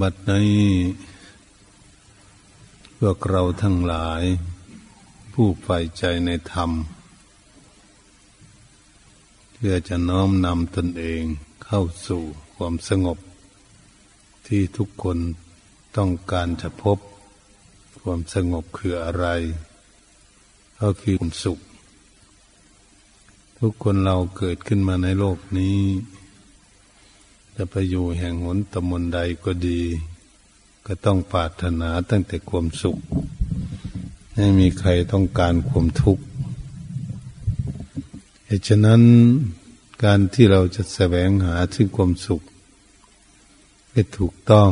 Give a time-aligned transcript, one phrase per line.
[0.00, 0.64] บัดนี้
[2.98, 4.22] พวกเราทั้งหลาย
[5.32, 6.70] ผู้ใฝ่ใจในธรรม
[9.52, 11.22] เพื่อจะน้อมนำตนเอง
[11.64, 12.22] เข้าสู่
[12.54, 13.18] ความสงบ
[14.46, 15.18] ที่ทุกคน
[15.96, 16.98] ต้องการจะพบ
[18.00, 19.26] ความสงบคืออะไร
[20.80, 21.58] ก็คือความสุข
[23.58, 25.78] ทุกคนเราเกิดขึ้นมาในโลกนี้
[27.62, 29.80] จะไปอยู่แห่งหนตมนใดก็ดี
[30.86, 32.98] ก็ต้องปรารถนาตั้งแต่ความสุข
[34.34, 36.24] ไม่มีใครต้องการความทุกข์
[38.46, 39.02] เหตุฉะนั้น
[40.04, 42.42] การที่เราจะแสวงหาถึงความสุข
[43.90, 44.70] ให้ถูกต้อง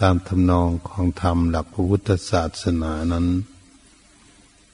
[0.00, 3.26] ตามทำนองของธรรมหลักพระพุทธศาสนานั้น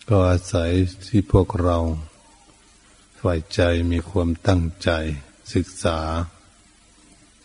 [0.08, 0.70] ก็อาศัย
[1.06, 1.78] ที่พวกเรา
[3.20, 4.90] ฝ่ายใจมีความตั้งใจ
[5.54, 6.00] ศึกษา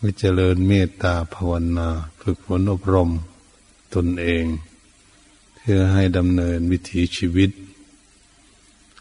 [0.03, 1.89] วิเจริญเมตตาภาวนา
[2.21, 3.09] ฝึกฝนอบรม
[3.95, 4.45] ตนเอง
[5.55, 7.51] เพื่อให้ดำเนินวิถีชีวิต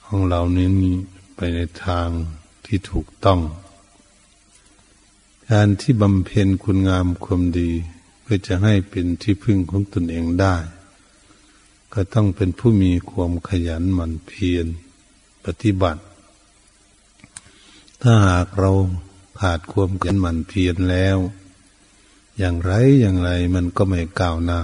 [0.04, 0.68] ของเรานี้
[1.34, 2.08] ไปในทาง
[2.66, 3.40] ที่ถูกต้อง
[5.50, 7.70] การที่บำเพ็ญคุณงามความดี
[8.20, 10.56] เพื่อจะให้เป็นที่พึ่งของตนเองได้
[11.92, 14.66] ก็ต้องเป็นผู้มีความขยันหมั่นเพียร
[15.44, 16.02] ปฏิบัติ
[18.00, 18.72] ถ้าหากเรา
[19.40, 21.18] ขาดความเกินหมันเพียรแล้ว
[22.38, 24.60] อย่างไรอย่างไรมันก็ไม่ก้าวหน้า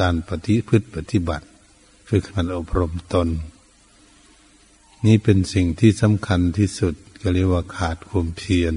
[0.00, 1.46] การปฏิพฤติปฏิบัติ
[2.08, 3.28] ฝึกมันอบรมตน
[5.04, 8.74] นี่เป็นสิ่งที่สำคัญที่สุดก็เรียกว่าขาดความเพียร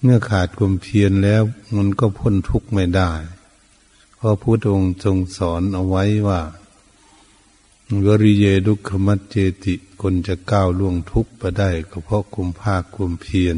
[0.00, 1.42] เมื่อขาดความเพียรแล้ว
[1.76, 3.10] มันก็พ้นทุกข์ไม่ได้
[4.16, 6.40] เพราะพระองค์ทรงสอนเอาไว้ว่า
[8.06, 13.56] วริเยดุขมัจเจติคนจะก้าวล่วงทุกข์ไปได้ก็เพราะคุมภาคคุมเพียร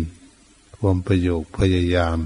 [0.77, 2.19] ความประโยคพยายาม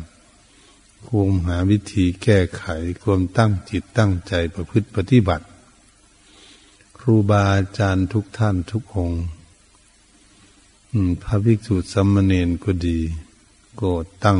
[1.07, 2.65] คุมหาวิธีแก้ไข
[3.03, 5.45] ความตั้งจิตตั้งใจประพฤติปฏิบัติ
[6.99, 9.23] ครูบาอาจารย์ทุกท่านทุกองค์
[11.23, 12.99] พระภิกษุสัมมเนนก็ดี
[13.81, 13.93] ก็
[14.25, 14.39] ตั้ง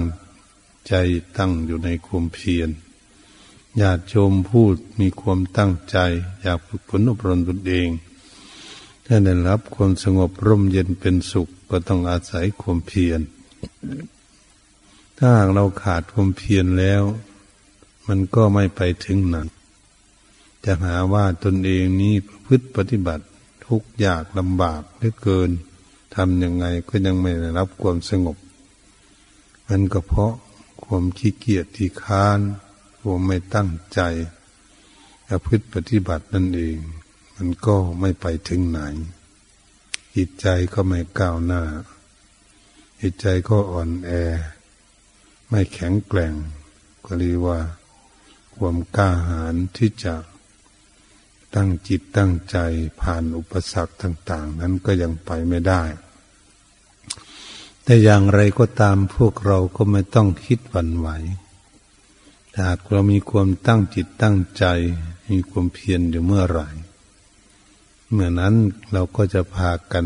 [0.89, 0.95] ใจ
[1.39, 2.71] ตั้งอยู่ในความเพียร
[3.81, 5.97] ญาติโยมพูดมีความตั้งใจ
[6.43, 7.89] อยากฝึกฝนอบรมตนเอง
[9.07, 13.21] ถ้าได้รับความสงบร่มเย็นเป็นสุขก็ต้องอาศัยความเพียร
[15.19, 17.03] ถ้าหากเราขาดความเพียรแล้ว
[18.09, 19.49] มันก็ไม่ไปถึงนั้น
[20.65, 23.25] จะหาว่าตนเองนี้ประพฤติปฏิบัติ
[23.67, 25.51] ทุกยากลำบากเหลือเกิน
[26.15, 28.37] ทำยังไงก็ยังไม่ได้รับความสงบ
[29.69, 30.35] มันก็เพราะ
[30.85, 32.41] ความขี้เกียจที่ค้าน
[33.07, 34.01] วามไม่ตั้งใจ
[35.29, 36.79] ประพฤติปฏิบัตินั่นเอง
[37.37, 38.79] มันก็ไม่ไปถึงไหน
[40.17, 41.63] จิตใจก็ไม่ก้าวหน้า
[43.01, 44.11] จิตใจก็อ่อนแอ
[45.49, 46.35] ไม่แข็งแกร่ง
[47.05, 47.59] ก็เรียกว่า
[48.57, 50.15] ความกล้าหาญที่จะ
[51.55, 52.57] ตั้งจิตตั้งใจ
[53.01, 55.83] ผ่านอุปสรรคต่าง ๆ นั้นก็ยังไปไม่ได้
[57.85, 61.09] แต่อย่างไรก็ตามพวกเราก็ไม่ต้องคิดหวั่นไหว
[62.61, 64.65] หากเรามีความตั้งจิตตั้งใจ
[65.31, 66.69] มีความเพียรอยู่เมื่อไหร่
[68.11, 68.55] เมื่อนั้น
[68.93, 70.05] เราก็จะพากัน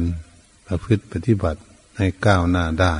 [0.66, 1.60] ประพฤติปฏิบัติ
[1.96, 2.94] ให้ก้าวหน้าได้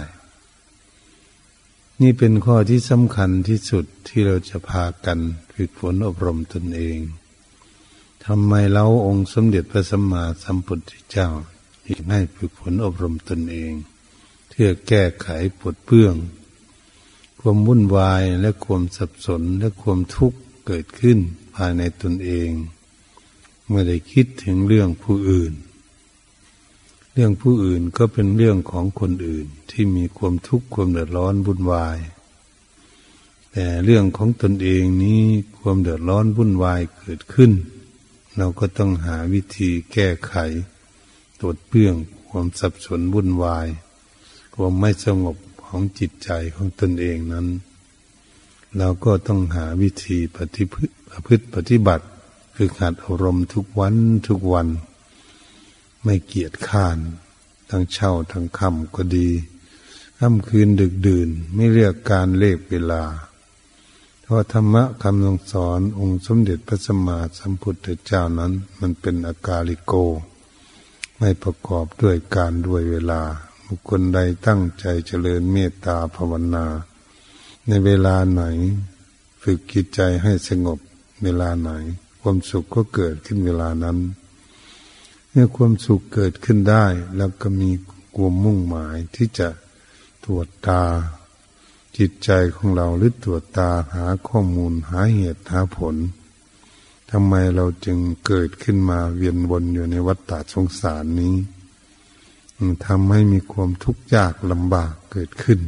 [2.01, 5.19] นี่เป็นข้อที่สำคัญที่สุดที่เราจะพากัน
[5.53, 6.99] ฝึกฝนอบรมตนเอง
[8.25, 11.29] ทำไมเราองค์สมเด็จพระสัมมาสัมพุทธเจ้า
[11.87, 13.73] อีกให้ฝึกฝนอบรมตนเอง
[14.49, 16.15] เพื่อแก้ไขปลดเปื้อง
[17.45, 21.19] ความวุ่นวายและความสับสนและความทุกข์เกิดขึ้น
[21.55, 22.51] ภายในตนเอง
[23.67, 25.53] เมื่อได้คิดถึงเรื่องผู้อื่น
[27.13, 31.99] เรื่องผู้อื่นก็เป็นเรื่องของคนอื่นที่มีความทุกข์ความเดือดร้อนวุ่นวาย
[33.53, 35.23] แต่เรื่องของตนเองนี้
[35.61, 37.53] ความเดือดร้อนวุ่นวายเกิดขึ้น
[38.37, 40.35] เราก็ต้องหาวิธีแก้ไข
[41.41, 41.95] ตรวจเปื้อง
[42.31, 43.67] ความสับสนวุ่นวาย
[44.55, 45.37] ความไม่สงบ
[45.75, 47.47] ของจิตใจของตนเองนั้น
[48.79, 50.75] เราก็ต้องหาวิธีปฏิพ
[51.33, 52.07] ฤติปฏิบัติ
[52.57, 53.95] คือขาดอารมณ์ทุกวัน
[54.29, 54.69] ทุกวัน
[56.05, 56.99] ไม่เกียจข้าน
[57.71, 59.29] ทั้งเช่าทั้งค่ำก็ดี
[60.19, 63.03] ค่ำคืนดึกดื่นไม่เรียกการเลขเวลา
[64.23, 69.93] เพราะธรรมะคำสงสอนองค์สมเด็จพระสัมมาสัมพุทธเจ้านั้น มันเป็นอากาลิโก
[71.19, 73.23] ไม่ประกอบด้วยการด้วยเวลา
[73.75, 76.67] บุคคลใดตั้งใจเจริญเมตตาภาวนา
[77.69, 78.43] ในเวลาไหน
[79.43, 80.79] ฝึกจิตใจให้สงบ
[81.23, 81.71] เวลาไหน
[82.21, 83.99] ความสุขก็เกิดขึ้นเวลานั้น
[85.31, 86.85] เมื่อความสุขเกิดขึ้นได้
[87.17, 87.71] แล้วก็มี
[88.17, 89.49] ความมุ่งหมายที่จะ
[90.25, 90.83] ตรวจตา
[91.99, 95.97] จิตใจของเราหรือตรวจตาหาข้อมูลหาเหตุหาผล
[97.11, 101.37] ทำไมเราจึงเกิดขึ้นมาเวียนวนอยู่ในวัฏฏะสงสารนี้
[102.87, 105.61] ทำให้มีความทุกข์ยากลำบากเกิดขึ้น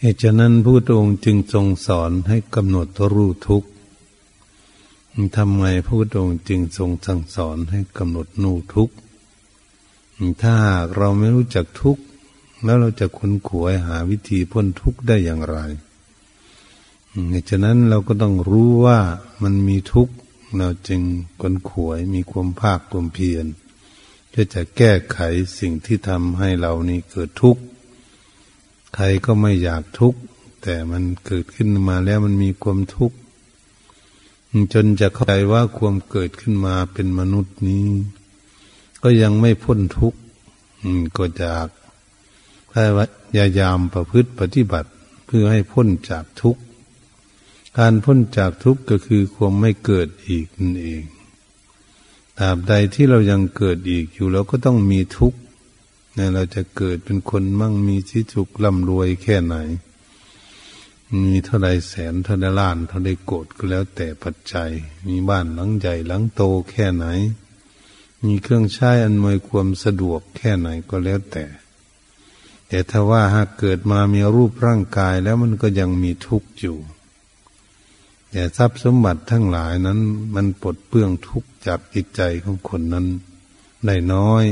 [0.00, 3.68] เหตุฉะนั้นพระองค์จึงทรงสอนให้กำหนดรู้ทุกข์
[5.36, 8.94] ทำไมพระองค์จึงทรงสั่งสอนให้กำหนดนูทุกข์
[10.42, 10.56] ถ้า
[10.96, 12.02] เราไม่รู้จักทุกข์
[12.64, 15.56] แล้วเราจะค้นขวยหาวิธีพ้นทุกข์ได้อย่างไร
[17.30, 18.98] เหตุฉะนั้นเราก็ต้องรู้ว่า
[19.42, 20.14] มันมีทุกข์
[20.58, 21.00] เราจึง
[21.40, 23.46] ค้นขวยมีความภาคความเพียร
[24.34, 25.18] จะจะแก้ไข
[25.58, 27.62] สิ่งที่ทำให้เรานี่เกิดทุกข์
[28.94, 30.20] ใครก็ไม่อยากทุกข์
[30.62, 33.16] แต่มันเกิดขึ้นมาแล้วมันมีความทุกข์
[34.72, 37.86] จนจะเข้าใจว่าความเกิดขึ้นมาเป็นมนุษย์นี้
[39.02, 40.18] ก็ยังไม่พ้นทุกข์
[41.16, 41.66] ก็จาก
[42.70, 42.74] พ
[43.38, 44.90] ยายามประพฤติปฏิบัติ
[45.26, 46.60] เพื่อให้พ้นจากทุกข์
[47.78, 51.02] การพ้นจากทุกข์ก็คือความไม่เกิดอีกนั่นเอง
[52.38, 55.40] ตราบใดที่เรายังเกิดอีกอยู่เราก็ต้องมีทุกข์
[56.14, 59.56] เนี่ยเราจะเกิดเป็นคนมั่งมีที่สุขร่ำรวยแค่ไหน
[61.24, 64.70] มีเท่าไรแสนเท่าไรล้านเท่าไรโกดก็แล้วแต่ปัจจัย
[65.06, 67.06] มีบ้านหลังใหญ่หลังโตแค่ไหน
[68.24, 71.44] มีเครื่องใช้อันมวยความสะดวกแค่ไหนก็แล้วแต่
[72.68, 76.76] แต่ถ้าว่าหากเกิดมามีรูปร่างกายแล้วมันก็ยังมีทุกข์อยู่
[78.30, 79.98] แต่ทรัพย์สมบัติทั้งหลายนั้น
[80.34, 83.06] มันปลดเปลื้องทุกข์ จากจิตใจของคนนั้น
[83.86, 84.44] ได้น้อย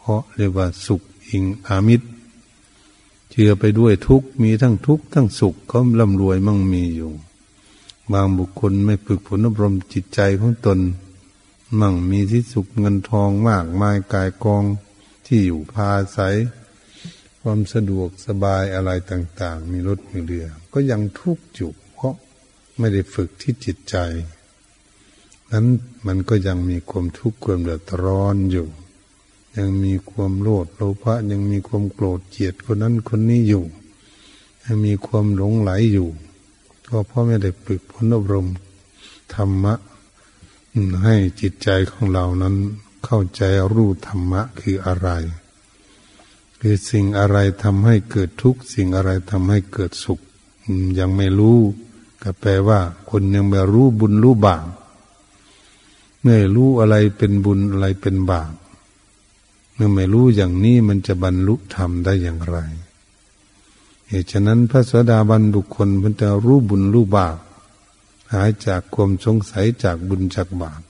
[0.00, 2.06] เพราะเรียกว่าสุขอิงอามิตร
[3.30, 7.12] เชื่อไปด้วยทุกมีทั้งทุกทั้งสุขเขาร่ำรวยมั่งมีอยู่
[8.12, 10.78] บางบุคคลไม่ฝึกฝนอบรมจิตใจของตน
[11.80, 14.64] มั่งมีที่สุขเงินทองมากมายกายกอง
[15.26, 16.18] ที่อยู่พาใส
[17.40, 22.14] ความสะดวกสบายอะไรต่าง ๆ มีรถมีเรือ ก็ยังทุกข์อยู่เพราะ
[22.78, 23.96] ไม่ได้ฝึกที่จิตใจ
[25.54, 25.66] นั้น
[26.06, 28.66] มันก็ยังมีความทุกข์ความเดือดร้อนอยู่
[29.56, 33.64] ยังมีความโลภโลภะยังมีความโกรธเกลียดคนนั้นคนนี้อยู่
[34.64, 36.08] ยังมีความหลงไหลอยู่
[36.88, 38.48] ก็เพราะไม่ได้ฝึกพนอบรม
[39.34, 39.74] ธรรมะ
[41.04, 42.54] ให้จิตใจของเรานั้น
[43.04, 43.42] เข้าใจ
[43.72, 45.08] รู้ธรรมะคืออะไร
[46.60, 50.20] คือสิ่งอะไรทำให้เกิดทุกข์สิ่งอะไรทำให้เกิดสุข
[50.98, 51.58] ยังไม่รู้
[52.22, 52.80] ก็แปลว่า
[53.10, 54.66] คนยังไม่รู้บุญรู้บาป
[56.26, 58.52] เมื่อรู้อะไรเป็นบุญอะไรเป็นบาป
[59.74, 62.58] เมื่อไม่รู้อย่างนี้มันจะบรรลุธรรมได้อย่างไร
[64.08, 67.38] เหตุฉะนั้นพระสวสดาบันบุคคลเพิ่นจะรู้บุญรู้บาป
[68.32, 70.82] หายจากความสงสัยจากบุญจากบาป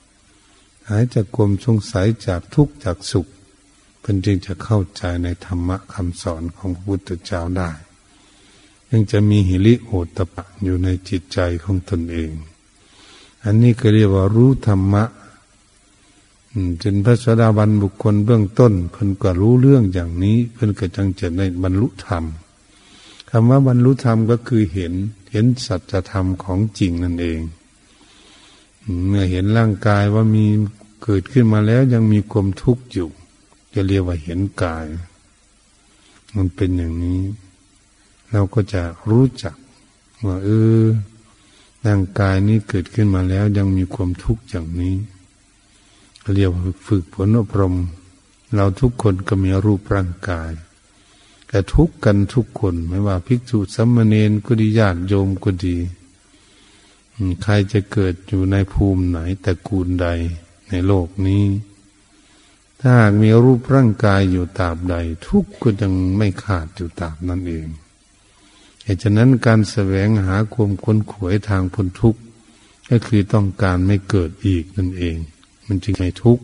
[0.89, 3.27] หายจากความสงสัยจากทุกข์จากสุข
[3.99, 7.71] เพิ่นจึงจะเข้าใจในธรรมะคำสอนของพระพุทธเจ้าได้
[8.89, 12.33] ยังจะมีหิริโอตปะอยู่ในจิตใจของตนเอง
[13.43, 15.03] อันนี้ก็เรียกว่ารู้ธรรมะ
[16.83, 22.23] จนพระสดาบันบุคคลเบื้องต้นเพิ่นก็รู้เรื่องอย่างนี้ เพิ่นก็จังจะในบรรลุธรรม
[23.29, 24.93] คำว่าบรรลุธรรมก็คือเห็น
[25.31, 27.39] เห็นสัจธรรมของจริงนั่นเอง
[29.07, 30.45] เมื่อเห็นร่างกายว่ามี
[31.03, 33.09] เกิดขึ้นมาแล้วยังมีความทุกข์อยู่
[33.73, 34.85] จะเรียกว่าเห็นกาย
[36.35, 37.21] มันเป็นอย่างนี้
[38.31, 39.55] เราก็จะรู้จัก
[40.25, 40.83] ว่าเออ
[41.87, 44.95] ร่างกายนี้เกิดขึ้นมาแล้วยังมีความทุกข์อย่างนี้
[46.33, 47.75] เรียกว่าฝึกฝนอบรม
[48.55, 50.51] เราทุกคนก็มีรูปร่างกาย
[51.47, 55.77] แต่ทุกกันทุกคนไม่ว่าภิกษุสัมมเนนก็ดีญาติโยมก็ดี
[57.43, 60.07] ใครจะเกิดอยู่ในภูมิไหนแต่กูลใด
[60.69, 61.45] ในโลกนี้
[62.79, 64.95] ถ้าหากมีรูปร่างกายอยู่ตราบใด
[65.27, 67.67] ทุกข์ก็ยังไม่ขาดอยู่ตราบนั่นเอง
[68.83, 72.21] เหตุฉะนั้นการแสวงหาความค้นขวยทางพ้นทุกข์
[72.89, 75.17] ก็คือต้องการไม่เกิดอีกนั่นเอง
[75.67, 76.43] มันจึงไม่ทุกข์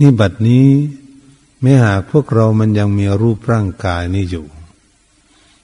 [0.00, 0.66] นี่บัดนี้
[1.60, 4.46] ไม่หากพวกเรามันยังมีรูปร่างกายนี้อยู่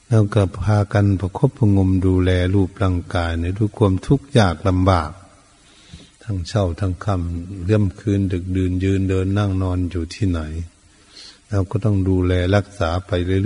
[0.08, 5.10] เราก็พากันประคบประงมดูแลรูปร่างกายในทุกความทุกข์ยากลำบาก
[6.22, 10.40] ทั้งเช้าทั้งค่ำเรื่มคืนดึกดื่นยืนเดินนั่งนอนอยู่ที่ไหน
[11.50, 13.38] เราก็ต้องดูแลรักษาไปเรื่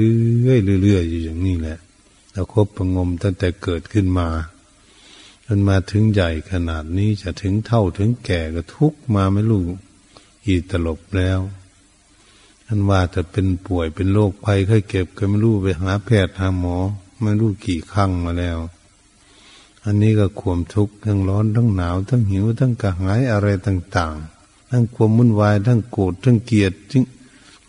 [0.52, 1.78] อยๆเรื่อยๆอยู่อย่างนี้แหละ
[2.32, 4.28] เราครบประงมตั้งแต่เกิดขึ้นมา
[5.56, 9.64] นมาถึงใหญ่ขนาดนี้จะถึงเท่าถึงแก่ก็ทุกมาไม่รู้
[10.44, 11.40] กี่ตลบแล้ว
[12.66, 16.76] ท่านว่าจะเป็นป่วยเป็นโรคภัยไข้เก็บก็ไม่รู้ไปหาแพทย์หาหมอ
[17.22, 18.58] ไม่รู้กี่ครั้งมาแล้ว
[19.84, 27.02] อันนี้ก็ควมทุกข์ทั้งร้อนทั้งหนาว ทั้งหิวทั้งกระหายอะไรต่าง ๆ ทั้งความวุ่นวายทั้งโกรธทั้งเกลียดจึง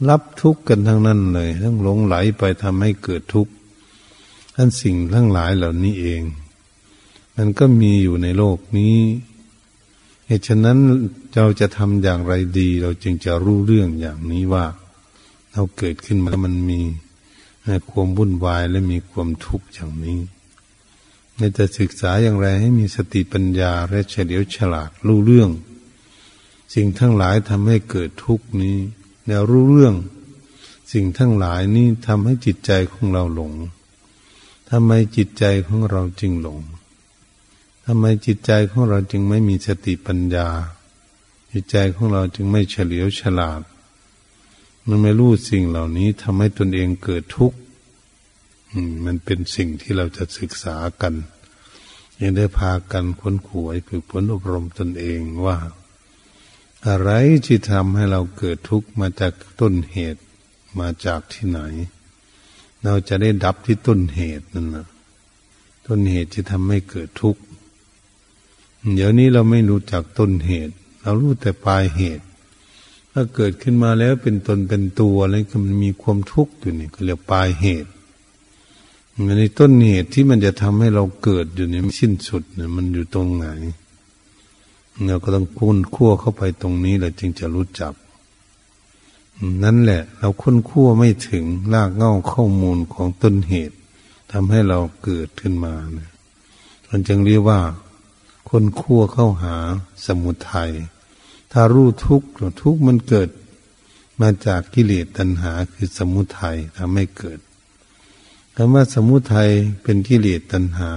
[0.10, 3.52] รับทุกข์กันทั้งนั้นเลยทั้งหลงไหลไปทำให้เกิดทุกข์
[4.56, 6.22] ท่านสิ่งทั้งหลายเหล่านี้เอง
[7.38, 8.98] มันก็มีอยู่ในโลกนี้
[10.28, 10.78] เหตุฉะนั้น
[11.36, 14.66] เราจะทำอย่างไรดี เราจึงจะรู้เรื่องอย่างนี้ว่า
[15.54, 16.82] เราเกิดขึ้นมาแล้วมันมี
[17.90, 20.20] ความวุ่นวายและมีความทุกข์อย่างนี้
[21.38, 25.50] ในจะศึกษาอย่างไรให้มีสติปัญญาและเฉลียวฉลาดรู้เรื่อง
[26.74, 28.78] สิ่งทั้งหลายทำให้เกิดทุกข์นี้
[29.28, 29.96] แนวรู้เรื่อง
[30.92, 33.54] สิ่งทั้งหลายนี้ทำให้จิตใจของเราหลง
[34.70, 40.48] ทำไมจิตใจของเราจึงหลงำไมจิตใจของเราจึงไม่มีสติปัญญา
[41.52, 43.62] จิตใจของเราจึงไม่เฉลียวฉลาด
[44.88, 47.58] มันไม่รู้สิ่งเหล่านี้ทำให้ตนเองเกิดทุกข์
[49.06, 51.14] มันเป็นสิ่งที่เราจะศึกษากัน
[52.20, 55.58] ยังได้พากันค้นขวยฝึกฝนอบรมตนเองว่า
[56.88, 57.10] อะไร
[57.46, 60.22] ที่ทำให้เราเกิดทุกข์มาจากต้นเหตุ
[60.80, 61.60] มาจากที่ไหน
[62.84, 64.88] เราจะได้ดับที่ต้นเหตุนั่นนะ
[65.88, 67.42] ต้นเหตุที่ทำให้เกิดทุกข์
[68.94, 72.26] เดี๋ยวนี้เราไม่รู้จักต้นเหตุ เรารู้แต่ปลายเหตุ
[73.12, 77.90] ถ้าเกิดขึ้นมาแล้วเป็นตนเป็นตัวแล้วก็มันมีความทุกข์อยู่นี่ก็เรียกปลายเหตุ
[79.38, 83.46] ในต้นเหตุที่มันจะทำให้เราเกิดอยู่นี่สิ้นสุดเนี่ยมันอยู่ตรงไหน
[85.08, 87.94] เราก็ต้องคุ้นคั่วเข้าไปตรงนี้แหละจึงจะรู้จัก
[89.64, 93.76] นั่นแหละ เราค้นคั่วไม่ถึงรากเง้าข้อมูลของต้นเหตุ
[94.32, 96.10] ทำให้เราเกิดขึ้นมาเนี่ย
[96.90, 97.60] มันจึงเรียกว่า
[98.54, 99.56] คนคั่วเข้าหา
[100.06, 100.72] สมุทัย
[101.52, 102.28] ถ้ารู้ทุกข์
[102.62, 103.30] ทุกข์มันเกิด
[104.22, 107.40] มาจากกิเลสตัณหาคือสมุทัยทำให้เกิด
[108.56, 109.50] คำว่าสมุทัย
[109.84, 110.92] เป็นกิเลสตัณหา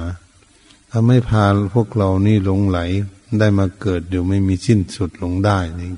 [0.90, 1.44] ทำให้พา
[1.74, 2.78] พวกเรานี่หลงไหล
[3.38, 5.90] ได้มาเกิดอยู่ไม่มีสิ้นสุดลงได้นี่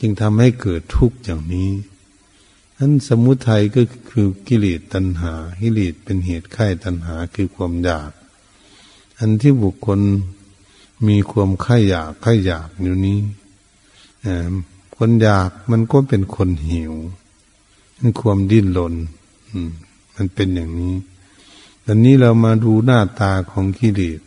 [0.00, 1.70] จึงทำให้เกิดทุกข์อย่างนี้
[2.78, 8.10] นั้นสมุทัยก็คือกิเลสตัณหา กิเลสเป็นเหตุไข้ตัณหาคือความอยาก
[9.18, 10.00] อันที่บุคคล
[11.08, 13.18] มีความข่อยากข่อยากอยู่นี้
[14.96, 16.92] คนอยากมันก็เป็นคนหิว
[17.98, 18.94] มันความดิ้นรน
[20.14, 20.94] มันเป็นอย่างนี้
[21.84, 24.20] ตอนนี้เรามาดูหน้าตาของกิเลส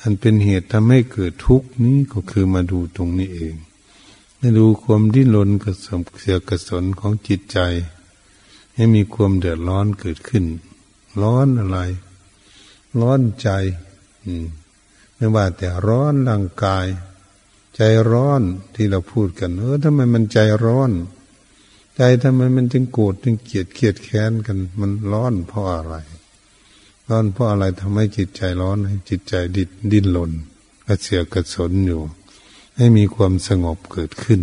[0.00, 3.54] อันเป็นเหตุทำให้เกิดทุกข์นี้ก็คือมาดูตรงนี้เอง
[4.40, 7.58] มาดูความดิ้นรนกระสมเสียกระสนของจิตใจ
[8.74, 10.44] ให้มีความเดือดร้อนเกิดขึ้น
[11.22, 11.78] ร้อนอะไร
[13.00, 13.48] ร้อนใจ
[15.16, 16.86] ไม่ว่าแต่ร้อนร่างกาย
[17.76, 18.42] ใจร้อน
[18.74, 20.90] ที่เราพูดกัน เออทำไมมันใจร้อน
[21.96, 25.94] ใจทำไมมันจึงโกรธจึงเกลียดเกลียดแค้นกัน มันร้อนเพราะอะไร
[27.08, 30.30] ร้อนเพราะอะไรทำให้จิตใจร้อนให้จิตใจดิดดิ้นหลน
[30.86, 32.02] กระเสียกระสนอยู่
[32.76, 34.40] ให้มีความสงบเกิดขึ้น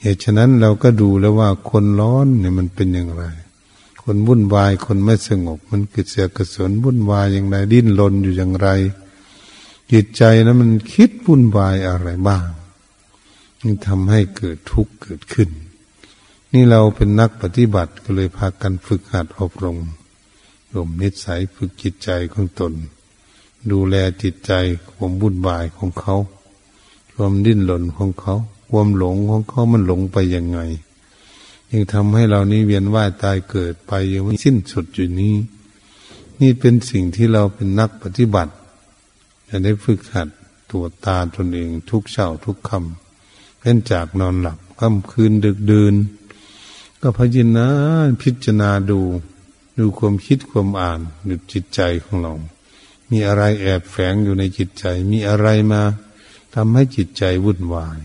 [0.00, 3.24] เหตุฉะนั้นเราก็ดูแล้วว่าคนร้อนเนี่ยมันเป็นอย่างไร
[4.00, 8.68] คนวุ่นวายคนไม่สงบ มันเกิดเสียกระสนวุ่นวายอย่างไรดิ้นรนอยู่อย่างไร
[9.92, 12.46] จิตใจนะมันคิดวุ่นวายอะไรบ้าง
[13.64, 15.50] นี่ทำให้เกิดทุกข์เกิดขึ้น
[16.52, 19.78] นี่เราเป็นนักปฏิบัติก็เลยพากันฝึกหัดอบรม
[20.72, 22.72] รวมนิสัยฝึกจิตใจของตน
[23.70, 24.52] ดูแลจิตใจ
[24.92, 26.16] ความวุ่นวายของเขา
[27.14, 28.34] ความดิ้นหล่นของเขา
[28.70, 30.60] ความหลงของเขามันหลงไปยังไง
[31.72, 35.34] ยังทำให้เรานี้เวียนว่ายตายเกิดไปยังไม่สิ้นสุดอยู่นี้
[36.40, 38.52] นี่เป็นสิ่งที่เราเป็นนักปฏิบัติ
[39.48, 40.28] จะได้ฝึกหัด
[40.70, 45.94] ตัวตาตนเองทุกเช้าทุกคำเพ่นจากนอนหลับค่ำคืนดึกดื่น
[47.00, 47.68] ก็พยินา
[48.22, 49.00] พิจารณาดู
[49.78, 52.34] ดูความคิดความอ่านดูจิตใจของเรา
[53.10, 55.82] มีอะไรแอบแฝงอยู่ในจิตใจ มีอะไรมา
[56.54, 57.98] ทำให้จิตใจวุ่นวาย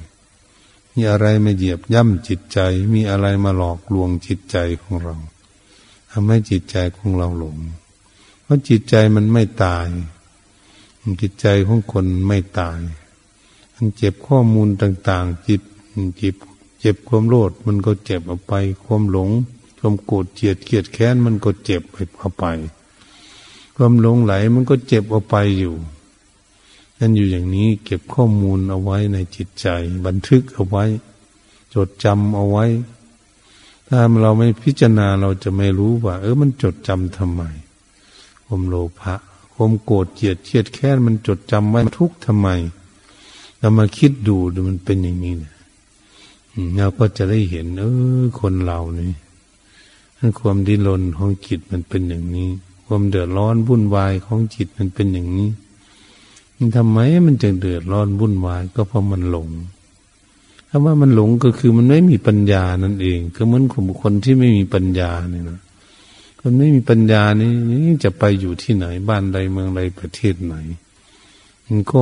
[0.95, 2.59] มีอะไรมาเหยียบย่ำจิตใจ
[2.93, 5.15] มีอะไรมาหลอกลวงจิตใจของเรา
[6.11, 7.57] ทำให้จิตใจของเราหลง
[8.43, 9.87] เพราะจิตใจมันไม่ตาย
[11.21, 12.79] จิตใจของคนไม่ตาย
[13.75, 15.61] มันเจ็บข้อมูลต่าง ๆ จิต
[16.21, 16.35] จิต
[16.79, 19.29] เจ็บความโลดมันก็เจ็บเอาไป ความหลง
[19.79, 22.45] ความโกรธเจียดเกลียดแค้นมันก็เจ็บไปเอาไป
[23.75, 25.73] ความหลงไหลมันก็เจ็บเอาไปอยู่
[26.99, 29.67] นั่นอยู่อย่างนี้เก็บข้อมูลเอาไว้ในจิตใจ
[30.05, 30.85] บันทึกเอาไว้
[31.73, 32.65] จดจำเอาไว้
[33.87, 37.41] ถ้าเราไม่พิจารณาเราจะไม่รู้ว่า เออมันจดจำทำไม
[38.45, 39.15] ความโลภะ
[39.53, 42.47] ความโกรธเกลียดเชียดแค้นมันจดจำไว้ทุกทำไม
[43.59, 45.53] เรามาคิดดูดูมันเป็นอย่างนี้เนี่ย
[46.75, 47.83] เราก็จะได้เห็น เอ
[48.19, 49.11] อ คนเรานี่
[50.39, 52.49] ความดิ้นรนของจิตมันเป็นอย่างนี้
[52.85, 55.49] ความเดือดร้อนวุ่นวายของจิตมันเป็นอย่างนี้
[56.75, 59.49] ทำไมมันจึงเดือดร้อนวุ่นวายก็เพราะมันหลง
[60.69, 65.59] คำว่ามันหลงก็คือมันไม่มีปัญญานั่นเองก็เหมือนของคนที่ไม่มีปัญญาเนี่ยนะ
[66.39, 67.51] คนไม่มีปัญญานี่
[68.03, 70.55] จะไปอยู่ที่ไหน บ้านใดเมืองใดประเทศไหน
[71.65, 71.99] มันก็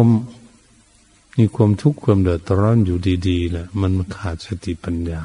[1.38, 5.22] มีความทุกข์ความเดือดร้อนอยู่ดีๆแหละมันขาดสติปัญญา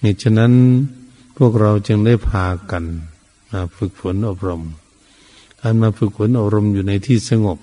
[0.00, 0.52] เหตุฉะนั้น
[1.36, 2.84] พวกเราจึงได้พากัน
[3.50, 4.62] มาฝึกฝนอบรม
[5.60, 7.58] การมาฝึกฝนอบรมอยู่ในที่สงบ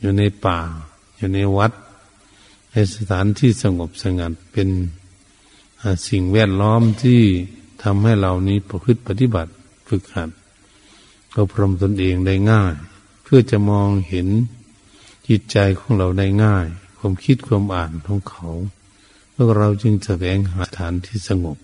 [0.00, 0.58] อยู่ในป่า
[1.16, 1.72] อยู่ในวัด
[2.72, 4.68] ในสถานที่สงบสงัดเป็น
[6.08, 7.20] สิ่งแวดล้อมที่
[7.82, 9.52] ทำให้เรานี้ประพฤติปฏิบัติ
[9.88, 10.30] ฝึกหัด
[11.38, 12.74] อบรมตนเองได้ง่าย
[13.22, 14.28] เพื่อจะมองเห็น
[15.28, 16.66] จิตใจของเราได้ง่าย
[16.98, 18.46] ความคิดความอ่านของเขา
[19.34, 21.58] พวกเราจึงแสวงหาฐานที่สงบ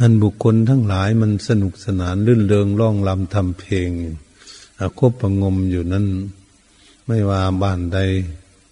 [0.00, 3.90] อันบุคคลทั้งหลายมันสนุกสนานลื่นเริงร้องลำทำเพลง
[4.80, 6.06] อาคบประงมอยู่นั้น
[7.10, 7.98] ไม่ว่าบ้านใด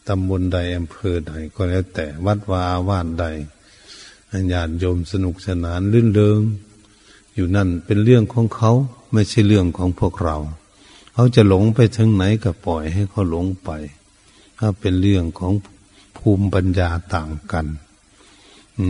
[0.08, 3.24] ตำบลใดอำเภอใดก็แล้วแต่วัดวาว่านใด
[4.52, 6.40] ญาติโยมสนุกสนานลื่นเริง
[7.34, 8.72] อยู่นั่นเป็นเรื่องของเขา
[9.12, 10.36] ไม่ใช่เรื่องของพวกเรา
[11.12, 13.70] เขาจะหลงไปถึงไหนก็ปล่อยให้เขาหลงไป
[14.58, 15.52] ถ้าเป็นเรื่องของ
[16.16, 17.66] ภูมิปัญญาต่างกัน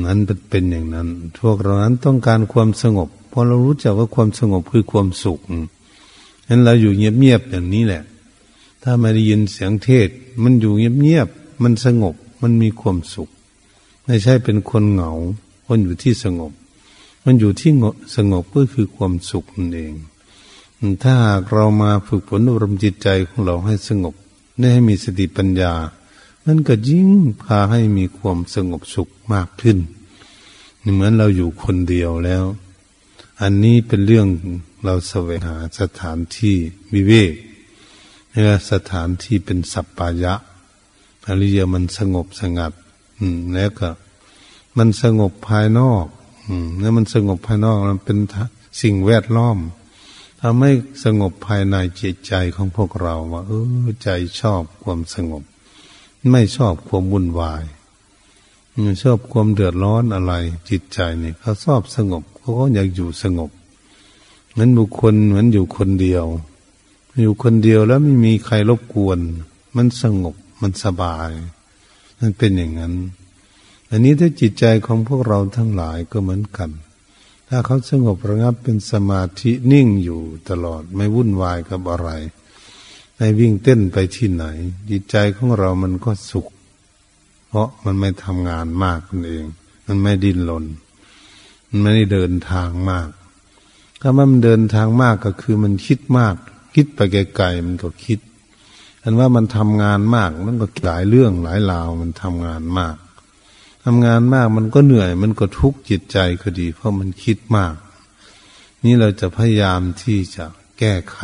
[0.06, 0.18] นั้น
[0.50, 1.08] เป็นอย่างนั้น
[1.40, 5.38] พวกเรานั้นต้องการความสงบเพราะเรารู้จักว่าความสงบคือความสุข
[6.48, 8.02] นั้นเราอยู่เงียบๆอย่างนี้แหละ
[8.88, 10.08] ถ้าไม่ได้ยินเสียงเทศ
[10.42, 13.28] มันอยู่เงียบๆมันสงบ มันมีความสุข
[14.04, 15.12] ไม่ใช่เป็นคนเหงา
[15.66, 16.52] คนอยู่ที่สงบ
[17.24, 17.72] มันอยู่ที่
[18.16, 19.94] สงบก็คือความสุขนั่นเอง
[21.02, 24.14] ถ้าหากเรามาฝึกฝนอบรมจิตใจของเราให้สงบ
[24.58, 25.72] ได้ให้มีสติปัญญา
[26.44, 27.08] มันก็ยิ่ง
[27.42, 29.78] พาให้มีความสงบสุขมากขึ้น
[30.94, 32.44] เหมือนเราอยู่คนเดียวแล้ว
[33.40, 34.26] อันนี้เป็นเรื่อง
[34.84, 36.56] เราแสวงหาสถานที่
[36.94, 37.32] วิเวก
[38.38, 40.34] นี่สถานที่เป็นสัปปายะ
[41.26, 42.72] อริยมันสงบสงัด
[43.18, 43.88] อืม แล้วก็
[44.78, 46.06] มันสงบภายนอก
[46.48, 48.18] อืม แล้วมันสงบภายนอกมันเป็น
[48.82, 49.58] สิ่งแวดล้อม
[50.40, 50.70] ทำให้
[51.04, 54.08] สงบภายในจิตใจของพวกเราว่า เออใจ
[54.40, 55.42] ชอบความสงบ
[56.32, 57.64] ไม่ชอบความวุ่นวาย
[59.02, 60.32] ชอบความเดือดร้อนอะไร
[60.70, 63.50] จิตใจเนี่ยเขาชอบสงบเขาก็อยากอยู่สงบ
[64.50, 66.24] เหมือนบุคคลเหมือนอยู่คนเดียว
[67.20, 69.18] อยู่คนเดียวแล้วไม่มีใครรบกวน
[69.76, 71.30] มันสงบมันสบาย
[72.20, 72.94] มันเป็นอย่างนั้น
[73.90, 76.70] อันนี้ถ้าจิตใจของพวกเราทั้งหลายก็เหมือนกัน
[77.48, 82.10] ถ้าเขาสงบระงับเป็นสมาธินิ่งอยู่ตลอดไม่วุ่นวายกับอะไร
[83.18, 84.44] ให้วิ่งเต้นไปที่ไหน
[84.90, 86.46] จิตใจของเรามันก็สุข
[87.48, 89.44] เพราะมันไม่ทำงานมากนั่นเอง
[89.86, 90.64] มันไม่ดิ้นรน
[91.68, 93.08] มันไม่ได้เดินทางมาก
[94.00, 96.36] ถ้ามันเดินทางมากก็คือมันคิดมาก
[96.76, 98.20] คิดไปไกลๆมันก็คิด
[99.02, 102.96] อันว่ามันทำงานมากมันก็หลายเรื่องหลายราวมันทำงานมาก
[103.84, 107.74] ทำงานมากมันก็เหนื่อย มันก็ทุกข์จิตใจก็ดี เพราะมันคิดมาก
[108.84, 110.44] นี่เราจะพยายามที่จะ
[110.78, 111.18] แก้ไข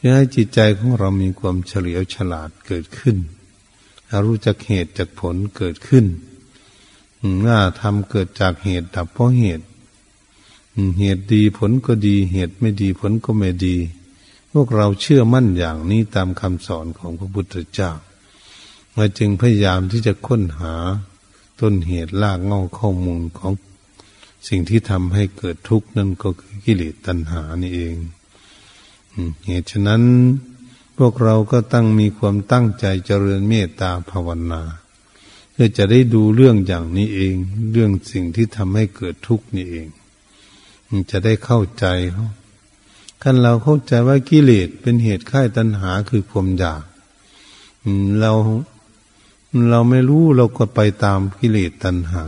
[0.00, 3.16] จะให้จิตใจของเรามีความเฉลียวฉลาดเกิดขึ้น
[4.26, 6.06] รู้จักเหตุจากผลเกิดขึ้น
[7.42, 9.66] หน้าทำเกิดจากเหตุดับเพราะเหตุ
[10.98, 13.76] เหตุดีผลก็ดี เหตุไม่ดีผลก็ไม่ดี
[14.56, 17.90] พวกเราเชื่อมั่นอย่างนี้ตามคำสอนของพระพุทธเจ้า
[18.96, 20.74] มาจึงพยายามที่จะค้นหา
[21.60, 23.52] ต้นเหตุลากเงาข้อมูลของ
[24.48, 27.96] สิ่งที่ทำให้เกิดทุกข์นั่นก็คือกิเลสตัณหานี่เอง
[29.46, 30.02] เหตุฉะนั้น
[30.98, 34.62] พวกเราก็ตั้งมีความตั้งใจเจริญเมตตาภาวนา
[35.52, 37.34] เพื่อจะได้ดูเรื่องอย่างนี้เอง
[37.72, 39.86] เรื่องสิ่งที่ทำให้เกิดทุกข์นี่เอง
[41.10, 42.26] จะได้เข้าใจเขา
[43.26, 46.82] ขั้นเราเข้าใจว่ากิเลสเป็นเหตุค่ายตัณหาคือความอยาก
[48.20, 48.32] เรา
[49.70, 52.24] เราไม่รู้เราก็ไปตามกิเลสตัณหา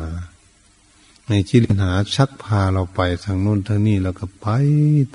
[1.29, 4.49] ในกิเลสหาชักพาเราไปทางโน้นทางนี้เราก็ไป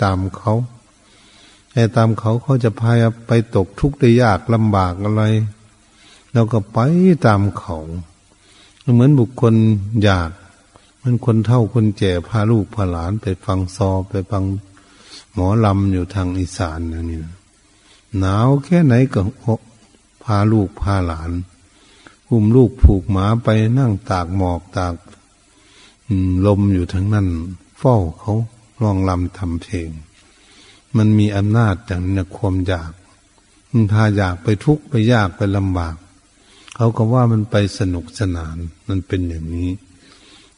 [0.04, 0.54] ตามเขา
[1.72, 2.91] แต่ตามเขาเขาจะพา
[3.28, 5.24] ไปตกทุกข์ได้ยากลำบากอะไร
[6.34, 6.80] เราก็ไป
[7.26, 7.78] ตามเขา
[8.94, 9.56] เหมือนบุคคล
[10.04, 10.32] อยาก
[11.02, 14.44] มันคนเท่าคนแก่พาลูกพาหลานไปฟังซอไปฟัง
[15.34, 17.20] หมอลำอยู่ทางอีสานอย่างนี้
[18.20, 19.22] หนาวแค่ไหนก็
[20.24, 21.32] พาลูกพาหลาน
[22.30, 24.96] อุ้มลูกผูกหมาไปนั่งตากหมอกตาก
[26.46, 27.28] ลมอยู่ทั้งนั้น
[27.80, 28.34] เฝ้าเขา
[28.82, 29.89] ร้องลำทำเพลง
[30.98, 32.91] มันมีอำนาจอย่างนี้ความอยาก
[33.72, 35.96] มันพาอยากไปทุกข์ไปยากไปลำบาก
[36.76, 39.70] เขาก็ว่ามันไปสนุกสนาน มันเป็นอย่างนี้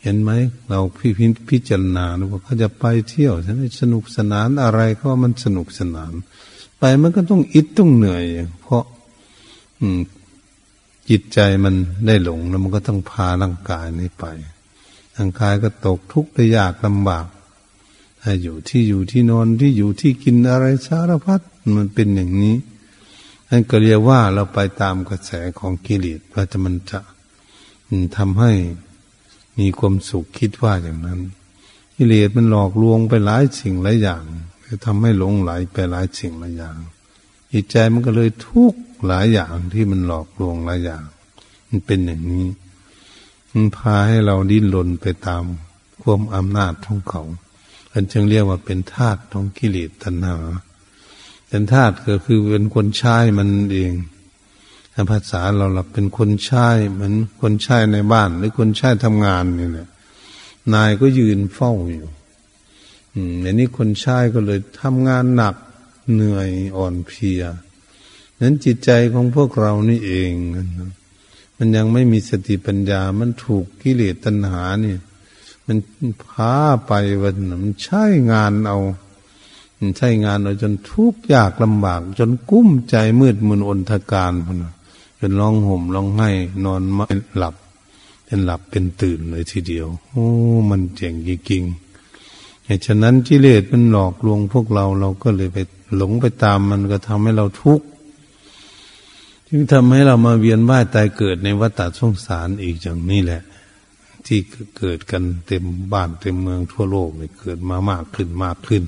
[0.03, 0.31] เห็นไหม
[0.69, 6.13] เราพี่พิพิจารณาว่าเขาจะไปเที่ยวฉันสนุกสนานอะไรก็มันสนุกสนาน
[6.79, 8.25] ไปมันก็ต้องอิดต้องเหนื่อย
[8.61, 8.83] เพราะ
[9.79, 9.99] อืม
[11.09, 11.75] จิตใจมัน
[12.07, 14.25] ได้หลงแล้วมันก็ต้องพาร่างกายนี้ไป
[15.17, 17.25] ร่างกายก็ตกทุกข์ไปยากลำบาก
[18.21, 21.41] ถ้าอยู่ที่อยู่ที่นอนที่อยู่ที่กินอะไรสารพัด
[21.77, 22.55] มันเป็นอย่างนี้
[23.49, 26.99] นั่นก็เรียกว่าเราไปตามกระแสของกิเลสว่าจะมันจะ
[28.17, 28.51] ทำให้
[29.59, 31.19] มีความสุขคิดว่าอย่างนั้น
[31.95, 34.23] กิเลสมันหลอกลวงไปหลายสิ่งหลายอย่าง
[34.85, 36.77] ทำให้หลงไหลไปหลายสิ่งหลายอย่าง
[37.51, 41.03] จิตใจมันก็เลยทุกข์หลายอย่างที่มันหลอกลวงหลายอย่าง
[41.67, 42.47] มันเป็นอย่างนี้
[43.51, 45.43] มันพาให้เราดิ้นรนไปตาม
[46.01, 47.23] ความอำนาจของเขา
[47.91, 50.37] อันจึงเรียกว่าเป็นธาตุของกิเลสตัณหา
[51.47, 53.93] เป็นธาตุก็คือเป็นคนใช้มันเอง
[55.11, 59.87] ภาษาเราเราเป็นคนใช้เหมือนคนใช้ในบ้าน หรือคนใช้ทำงานนี่แหละ
[60.73, 62.07] นายก็ยืนเฝ้าอยู่
[63.13, 65.55] อืมอันนี้คนใช้ก็เลยทำงานหนัก
[66.13, 67.43] เหนื่อยอ่อนเพลีย
[68.41, 70.31] นั้นจิตใจของพวกเรานี่เอง
[71.57, 74.99] มันยังไม่มีสติปัญญา มันถูกกิเลสตัณหาเนี่ย
[75.67, 75.77] มัน
[76.25, 76.53] พา
[76.87, 78.79] ไปวันมันใช้งานเอา
[79.97, 84.82] ใช้งานเอาจนทุกข์ยากลำบาก จนกุ้มใจมืดมนอนทการพนจ
[85.29, 86.29] นร้องห่มร้องไห้
[86.65, 87.07] นอนไม่
[87.37, 87.55] หลับ
[88.25, 90.27] เป็นหลับเป็นตื่นเลยทีเดียว โอ้
[90.69, 95.57] มันเจ๋งจริงๆเหตุฉะนั้นกิเลสมันหลอกลวงพวกเราเราก็เลยไป
[95.95, 97.85] หลงไปตามมันก็ทำให้เราทุกข์
[99.49, 103.41] จึงทำให้เรามาเวียนว่ายตายเกิดในวัฏสงสารอีกอย่างนี้แหละ
[104.25, 104.39] ที่
[104.77, 108.83] เกิดกันเต็มบ้านเต็มเมืองทั่วโลกเลยเกิดมามากขึ้นมากขึ้น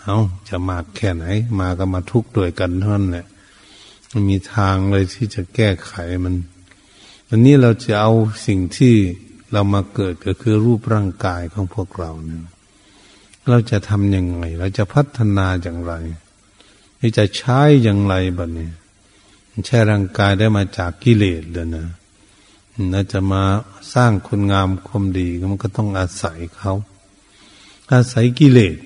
[0.00, 0.18] เอา
[0.48, 1.24] จะมากแค่ไหน
[1.58, 3.26] มาก็มาทุกข์ด้วยกันเท่านั้นแหละ
[4.12, 5.92] มันมีทางเลยที่จะแก้ไข
[6.24, 6.34] มัน
[7.28, 8.12] วันนี้เราจะเอา
[8.46, 8.94] สิ่งที่
[9.52, 12.44] เรามาเกิดก็คือรูปร่างกายของพวกเราเนี่ย
[13.48, 15.94] เราจะทำยังไง เราจะพัฒนาอย่างไร
[16.98, 18.68] เราจะใช้อย่างไรบ้านี้
[19.66, 21.86] ใช้ร่างกายได้มาจากกิเลสเลยนะ
[22.92, 23.42] เราจะมา
[23.94, 26.72] สร้างคุณงามความดีมันก็ต้องอาศัยเขา
[27.92, 28.76] อาศัยกิเลส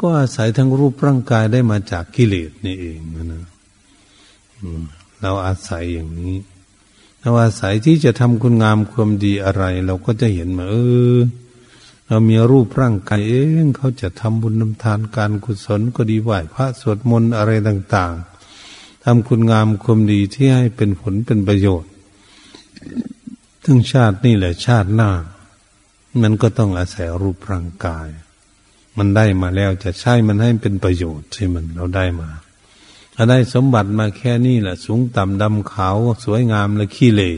[0.00, 2.98] ก็อาศัยทั้งรูปร่างกายได้มาจากกิเลสนี่เอง
[3.32, 3.44] นะ
[5.22, 6.36] เราอาศัยอย่างนี้
[7.20, 10.76] เราอาศัยที่จะทำคุณงามความดีอะไร เราก็จะเห็นมาเอ
[11.16, 11.18] อ
[12.08, 18.14] เรามีรูปร่างกายเองเขาจะทำบุญนำทานการกุศลก็ดีไหวพระสวดมนต์อะไรต่าง
[18.60, 21.90] ๆทำคุณงามความดีที่ให้เป็นผลเป็นประโยชน์
[23.64, 25.10] ถึงชาตินี่แหละชาติหน้า
[26.22, 28.08] มันก็ต้องอาศัยรูปร่างกาย
[28.98, 32.28] มันได้มาแล้วจะใช้มันให้เป็นประโยชน์ใช่มันเราได้มา
[33.14, 37.32] ถ้าได้สมบัติมาแค่นี้แหละสูงต่ำดำขาวสวยงามและขี้เละ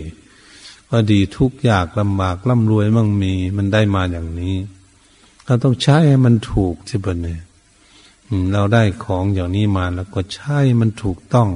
[0.91, 4.57] ก็ดีทุกยากลำบากร่ำรวยมั่งมี มันได้มาอย่างนี้
[5.45, 7.41] เราต้องใช้ให้มันถูกที่เนเนี่ย
[8.53, 11.49] เราได้ของอย่างนี้มาแล้วก็ใช้มันถูกต้อง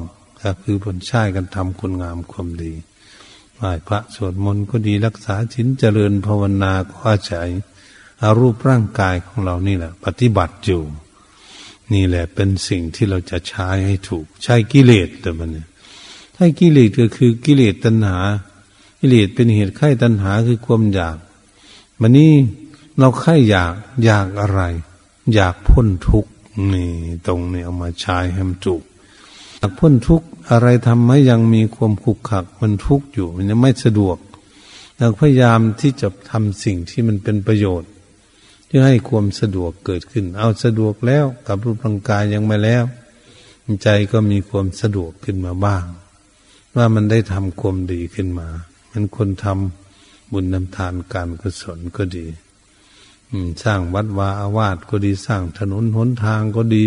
[0.42, 2.72] ก็คือผลใช้กันทำคุณงามความดี
[3.56, 7.50] ไหว้พระสวดมนต์ก็ดีรักษาชินเจริญภาวนาก็อาศัย
[8.22, 10.82] อรูปร่างกายของเรานี่แหละ ปฏิบัติอยู่
[11.92, 15.66] นี่แหละเป็นสิ่งที่เราจะใช้ให้ถูก ใช้กิเลสแต่มันเนี่ย
[16.34, 18.18] ใช้กิเลสก็คือกิเลสตัณหา
[19.00, 21.16] กิเลสเป็นเหตุไข้ตัณหาคือความอยาก
[22.00, 22.32] มันนี้
[22.98, 23.74] เราไข้อยาก
[24.04, 24.60] อยากอะไร
[25.34, 26.30] อยากพ้นทุกข์
[26.72, 26.90] นี่
[27.26, 28.82] ตรงนี้เอามาใช้ให้มันจุก
[29.58, 34.16] อยากพ้นทุกข์อะไรทำให้ยังมีความขุกขักมันทุกข์อยู่ มันยังไม่สะดวก
[34.96, 37.90] เราพยายามที่จะทำสิ่งที่มันเป็นประโยชน์
[38.68, 42.84] เพื่อให้ความสะดวกเกิดขึ้น เอาสะดวกแล้วกับรูปร่างกายยังไม่แล้ว
[43.82, 45.84] ใจก็มีความสะดวกขึ้นมาบ้าง
[46.76, 48.48] ว่ามันได้ทำความดีขึ้นมา
[48.90, 52.26] มันคนทำบุญนำทานการกุศลก็ดี
[53.62, 56.84] สร้างวัดวาอาวาสก็ดีสร้างถนนหนทางก็ดี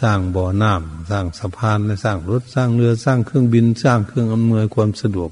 [0.00, 5.30] สร้างบ่อน้ำสร้างสะพานสร้างรถสร้างเรือสร้างเครื่องบิน สร้างเครื่องอำนวยความสะดวก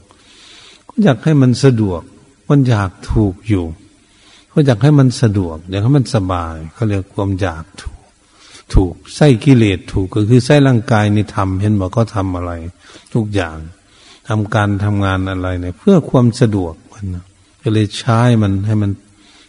[0.88, 2.02] ก็อยากให้มันสะดวก
[2.48, 3.64] มันอยากถูกอยู่
[4.60, 7.98] ก็อยากให้มันสะดวก อยากให้มันสบายเขาเรียกความอยากถูก
[8.74, 12.52] ถูกไส้กิเลสถูกก็คือไส้ร่างกายนี่ทำเห็นบอกก็ทำอะไร
[13.14, 13.56] ทุกอย่าง
[14.28, 17.04] ทำการทำงานอะไรเนี่ย เพื่อความสะดวกมัน
[17.62, 18.90] ก็เลยใช้มันให้มัน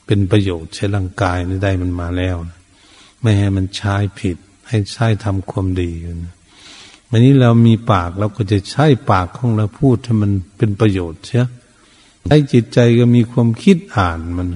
[0.05, 2.35] เป็นประโยชน์ใช้ร่างกายนี่ได้มันมาแล้ว
[3.21, 5.91] ไม่ให้มันใช้ผิด ให้ใช้ทำความดี
[6.25, 6.33] นะ
[7.09, 11.43] วันนี้เรามีปากเราก็จะใช้ปากของเราพูดให้มันเป็นประโยชน์ใช่
[12.25, 14.47] ใช้จิตใจก็มีความคิดอ่านมัน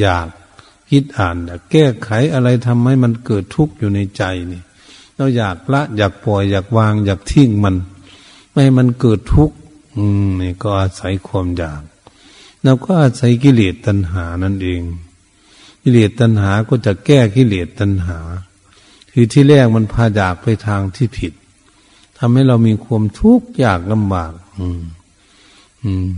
[0.00, 0.28] อยาก
[0.90, 4.62] คิดอ่านอยากแก้ไขอะไรทำให้มันเกิดทุกข์อยู่ในใจนี่
[5.16, 7.76] เราอยากละอยากปล่อยอยากวาง อยากทิ้งมัน
[8.50, 9.56] ไม่ให้มันเกิดทุกข์
[9.96, 11.82] อืมนี่ก็อาศัยความอยาก
[12.62, 14.82] เราก็อาศัยกิเลสตัณหานั่นเอง
[15.82, 18.18] กิเลสตัณหาก็จะแก้กิเลสตัณหา
[19.12, 21.32] คือที่แรกมันพาอยากไปทางที่ผิด
[22.18, 24.82] ทำให้เรามีความทุกข์ยากลำบาก อืม
[25.82, 26.08] อืม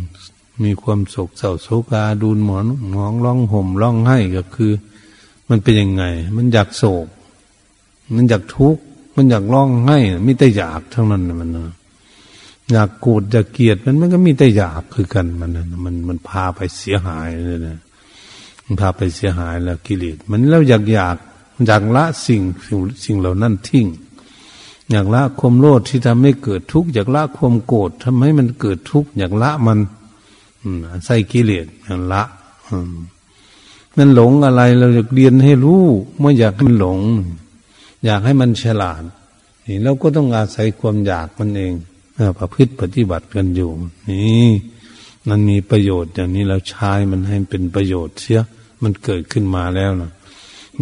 [0.64, 4.72] มีความโศกเศร้าโศกาดูนหมอนหมองร้องห่มร้องไห้ก็คือ
[5.48, 6.04] มันเป็นยังไง
[6.36, 7.06] มันอยากโศก
[8.14, 8.82] มันอยากทุกข์
[9.16, 11.74] มันอยากร้องไห้ไม่ได้อยากทั้งนั้นมันนะ
[12.72, 15.50] อยากโกรธอยากเกลียดมันมันก็มีแต่อยากคือกันมัน
[15.84, 17.78] มันมันพาไปเสียหายเลยนะ
[18.64, 21.16] มันพาไปเสียหายแล้วกิเลสมันแล้วอยากอยาก
[21.66, 22.40] อยากละสิ่ง
[23.04, 23.86] สิ่งเหล่านั้นทิ้ง
[24.90, 29.78] อยากละความโลภที่ทำให้เกิดทุกข์อยากละความโกรธทำให้มันเกิดทุกข์อยากละมัน
[31.04, 32.22] ใส่กิเลสอยากละ
[33.96, 35.82] นั่นหลงอะไรเราอยากเรียนให้รู้
[36.20, 36.98] ไม่อยากให้มันหลง
[38.04, 39.02] อยากให้มันฉลาด
[39.66, 41.72] นี่เราก็ต้องอาศัยความอยากมันเอง
[42.38, 43.70] ประพฤติปฏิบัติกันอยู่
[44.10, 44.48] นี่
[45.28, 48.40] มันมีประโยชน์อย่างนี้เราใช้มันให้เป็นประโยชน์เสีย
[48.82, 50.10] มันเกิดขึ้นมาแล้วนะ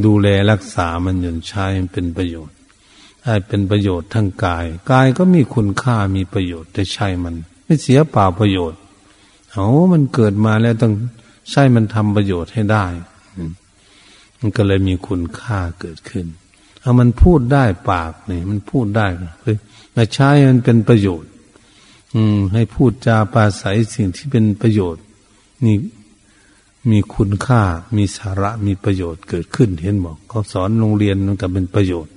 [0.05, 2.57] ดูแลรักษามันอยนใช้เป็นประโยชน์
[3.25, 8.81] ให้เป็นประโยชน์ทั้งกาย กายก็มีคุณค่ามีประโยชน์แต่ใช้มัน ไม่เสียเปล่าประโยชน์
[9.53, 10.93] เอามันเกิดมาแล้วต้อง
[11.51, 12.85] ใช้มันทำประโยชน์ให้ได้
[14.39, 16.27] มันก็เลยมีคุณค่าเกิดขึ้น
[16.81, 19.57] เอามันพูดได้ปากนี่มันพูดได้เลย
[19.97, 21.31] มาใช้มันเป็นประโยชน์
[22.15, 25.03] อืม ให้พูดจาปาศัยสิ่งที่เป็นประโยชน์
[25.65, 25.77] นี่
[26.91, 27.63] มีคุณค่า
[27.97, 32.13] มีสาระมีประโยชน์เกิดขึ้น เห็นบอกเขาสอนโรงเรียนมันก็เป็นประโยชน์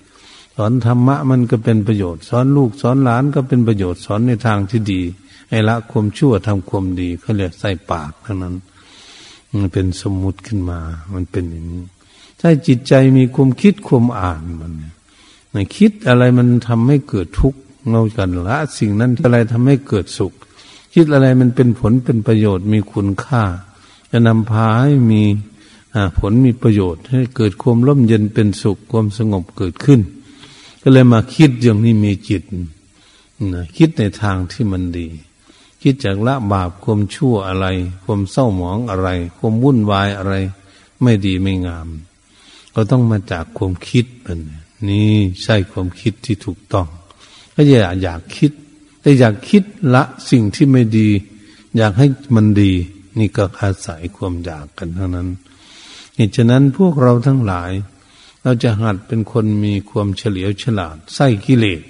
[0.55, 5.01] สอนธรรมะมันก็เป็นประโยชน์ สอนลูกสอนหลานก็เป็นประโยชน์ สอนในทางที่ดี
[5.49, 8.55] ให้ละความชั่วทำความดีเขาเรียกใส่ปากเท่านั้น
[9.57, 10.79] มันเป็นสมมุติขึ้นมา
[11.13, 11.83] มันเป็นอย่างนี้
[12.39, 14.89] ถ้าจิตใจมีความคิดความอ่านมันเนี่
[15.63, 17.59] ยคิดอะไรมันทำให้เกิดทุกข์
[17.89, 20.33] เงากันละ สิ่งนั้นอะไรทำให้เกิดสุข
[20.93, 23.43] คิดอะไรมันเป็นผลเป็นประโยชน์มีคุณค่า
[24.11, 25.23] จะนำพาให้มี
[26.19, 30.01] ผลมีประโยชน์ ให้เกิดความร่มเย็นเป็นสุขความสงบเกิดขึ้น
[30.81, 32.43] ก็เลยมาคิดอย่างนี้มีจิต
[33.55, 35.07] นะคิดในทางที่มันดี
[35.81, 37.67] คิดจากละบาปความชั่วอะไร
[38.03, 40.33] ความเศร้าหมองอะไร ความวุ่นวายอะไร
[41.01, 41.87] ไม่ดีไม่งาม
[42.73, 44.39] ก็ต้องมาจากความคิดเป็น
[44.89, 45.13] นี่
[45.43, 46.87] ใช่ความคิดที่ถูกต้อง
[47.55, 48.51] ก็อย่าอยากคิด
[49.01, 49.63] แต่อยากคิด
[49.95, 51.09] ละสิ่งที่ไม่ดี
[51.77, 52.71] อยากให้มันดี
[53.19, 55.27] นี่ก็อาศัยความอยากกันเท่านั้น
[56.15, 57.71] เหตุฉะนั้นพวกเราทั้งหลาย
[58.43, 61.81] เราจะหัดเป็นคนมีความเฉลียวฉลาด ใส่กิเลส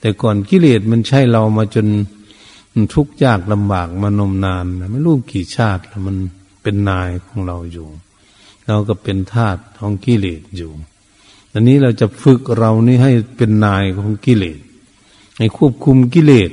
[0.00, 1.86] แต่ก่อนกิเลสมันใช่เรามาจน
[2.94, 6.16] ทุกข์ยากลำบากมานมนานไม่รู้กี่ชาติแล้วมัน
[6.62, 7.88] เป็นนายของเราอยู่
[8.66, 10.70] เราก็เป็นทาสของกิเลสอยู่
[11.52, 14.58] อันนี้เราจะฝึกเรานี่ให้เป็นนายของกิเลส
[15.36, 16.50] ให้ควบคุมกิเลส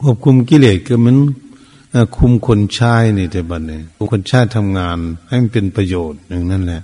[0.00, 1.16] ควบคุมกิเลสก็มัน
[2.16, 6.82] คุมคนชายนี่แต่บัดเนี่ยคนชายทำงาน ให้มันเป็นประโยชน์อย่างนั้นแหละ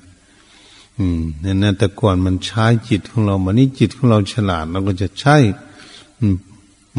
[0.98, 5.36] อืมเนี่ยนะแต่ก่อนมันใช้จิตของเรามันนี่จิตของเราฉลาดเราก็จะใช้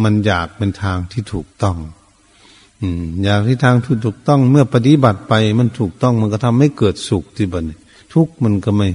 [0.04, 1.78] มันอยากเป็นทางที่ถูกต้อง
[2.82, 7.66] อืม อยากที่ทางที่ถูกต้อง เมื่อปฏิบัติไปมันถูกต้องมันก็ทำให้เกิดสุขที่บัน
[8.14, 8.90] ทุกมันก็ไม่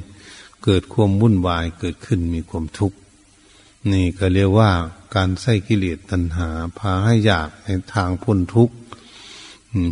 [0.64, 2.98] เกิดความวุ่นวายเกิดขึ้นมีความทุกข์
[3.92, 4.70] นี่ก็เรียกว่า
[5.14, 8.74] การใส่กิเลสตัณหา พาให้อยากในทางพ้นทุกข์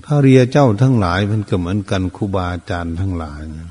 [0.04, 3.70] พระเรียเจ้าทั้งหลายเพิ่นก็เหมือนกันครูบาอาจารย์ทั้งหลายนะ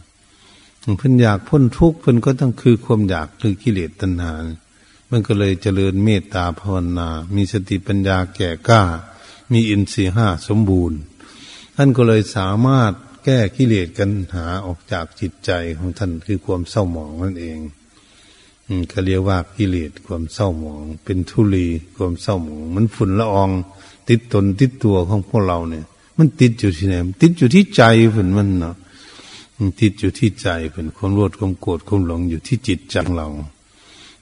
[0.97, 4.33] เพิ่นอยากพ้นทุกข์เพิ่นก็ต้องคือความอยากคือกิเลสตัณหา
[5.09, 8.81] มันก็เลยเจริญเมตตาภาวนา มีสติปัญญาแก่กล้า
[9.51, 10.99] มีอินทรีห้าสมบูรณ์
[11.75, 12.91] ท่านก็เลยสามารถ
[13.23, 17.59] แก้กิเลสกันหาออกจากจิตใจของท่านคือความเศร้าหมองนั่นเอง
[18.67, 23.49] อก็เรียกว่ากิเลสความเศร้าหมอง เป็นทุลีความเศร้าหมอง มันฝุ่นละออง
[24.09, 25.85] ติดตนติดตัวของพวกเราเนี่ย
[26.17, 28.75] มันติดอยู่ที่ไหนติดอยู่ที่ใจฝนมันเนาะ
[29.81, 33.27] ติดอยู่ที่ใจเป็นความโลภความโกรธความหลงอยู่ที่จิตจังเรา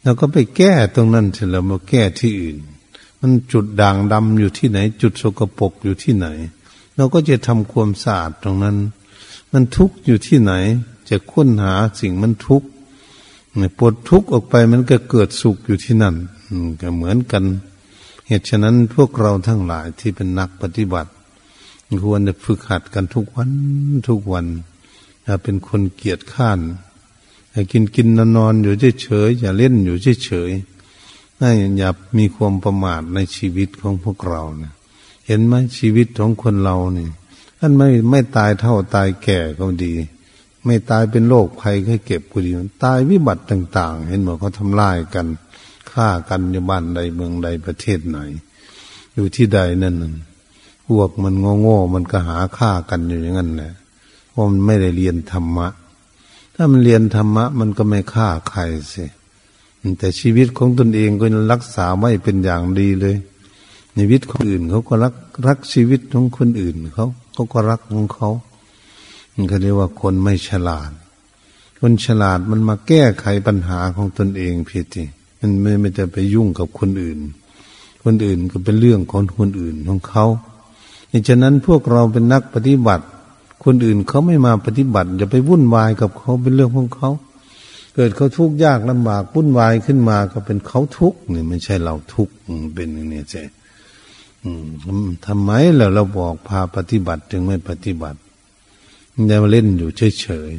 [0.03, 2.57] เราก็ไปแก้ตรงนั้นเสร็จแล้วมาแก้ที่อื่น
[3.19, 6.27] มันจุดด่างดำอยู่ที่ไหน จุดสกปรกอยู่ที่ไหน
[6.95, 8.77] เราก็จะทำความสะอาดตรงนั้น
[9.51, 10.53] มันทุกข์อยู่ที่ไหน
[11.09, 12.67] จะค้นหาสิ่งมันทุกข์
[13.77, 16.15] ปวดทุกข์ออกไปมันก็เกิดสุขอยู่ที่นั่น
[16.81, 17.43] ก็เหมือนกัน
[18.27, 21.11] เหตุฉะนั้นพวกเราทั้งหลายที่เป็นนักปฏิบัติ
[22.03, 23.51] ควรจะฝึกหัดกันทุกวัน
[24.09, 24.45] ทุกวัน
[25.23, 26.59] อย่าเป็นคนเกียจข้าน
[27.51, 34.73] อย่ากินกินนอนนอนอยู่เฉยๆอย่าเล่นอยู่เฉยๆอย่ามีความประมาทในชีวิตของพวกเรานะ
[35.27, 37.11] เห็นไหมชีวิตของคนเราเนี่ย
[37.59, 39.93] ท่านไม่ไม่ตายเท่าตายแก่ก็ดี
[40.65, 42.51] ไม่ตายเป็นโรคภัยแค่เก็บกูดี
[42.83, 45.27] ตายวิบัติต่าง ๆ เห็นหมือนเขาทำลายกัน
[45.91, 48.17] ฆ่ากันในบ้านใดเมืองใดประเทศไหน
[49.13, 49.95] อยู่ที่ใดนั่น
[50.85, 53.73] พวกมันโง่ๆมันก็หาฆ่ากันอยู่อย่างนั้นแหละ
[54.29, 55.67] เพราะมันไม่ได้เรียนธรรมะ
[56.55, 58.61] ถ้ามันเรียนธรรมะ มันก็ไม่ฆ่าใคร
[58.93, 59.05] สิ
[59.99, 63.15] แต่ชีวิตของตนเองก็รักษาไม่เป็นอย่างดีเลย
[63.97, 65.13] ชีวิตคนอื่นเขาก็รัก
[65.47, 68.29] รักชีวิตของคนอื่นเขาเขาก็รักของเขา
[69.33, 70.91] มันเรียกว่าคนไม่ฉลาด
[71.79, 75.07] คนฉลาดมันมาแก้ไขปัญหาของตนเองเพียง
[75.39, 77.19] มันไม่ไม่จะไปยุ่งกับคนอื่น
[78.03, 80.25] คนอื่นก็เป็นเรื่องของคนอื่นของเขา
[81.11, 83.05] ดังนั้นพวกเราเป็นนักปฏิบัติ
[83.63, 87.09] คนอื่นเขาไม่มาปฏิบัติอย่าไปวุ่นวายกับเขาเป็นเรื่องของเขา
[87.95, 92.33] เกิดเขาทุกข์ยากลำบากวุ่นวายขึ้นมาก็เป็นเขาทุกข์เนี่ยไม่ใช่เราทุกข์
[92.75, 93.43] เป็นอย่างนี้ใช่
[95.25, 98.19] ทำไมเราเราบอกพาปฏิบัติจึงไม่ปฏิบัติ
[99.27, 99.89] อย่าเล่นอยู่
[100.21, 100.51] เฉย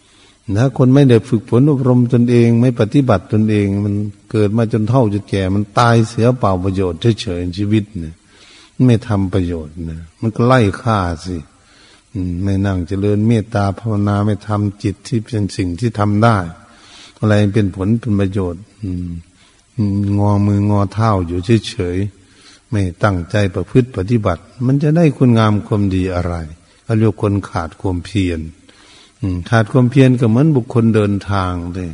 [0.00, 3.94] ๆถ้าคนไม่ได้ฝึกฝนอบรมตนเอง ไม่ปฏิบัติตนเอง มัน
[4.30, 8.14] เกิดมาจนเท่าจนแก่ มันตายเสียเปล่าประโยชน์เฉยๆชีวิตเนี่ย
[8.86, 11.36] ไม่ทำประโยชน์นะมันก็ไล่ฆ่าสิ
[12.42, 16.36] ไม่นั่งเจริญเมตตาภาวนาไม่ทำจิตที่เป็นสิ่งที่ทำได้
[17.18, 18.62] อะไรเป็นผลเป็นประโยชน์
[20.18, 21.38] งอมืองอเท้าอยู่
[21.68, 26.34] เฉยๆไม่ตั้งใจประพฤติปฏิบัติ มันจะได้คุณงามความดีอะไร
[26.84, 28.40] เขาเรียกคนขาดความเพียร
[29.50, 31.90] ขาดความเพียรก็เหมือนบุคคลเดินทางเลย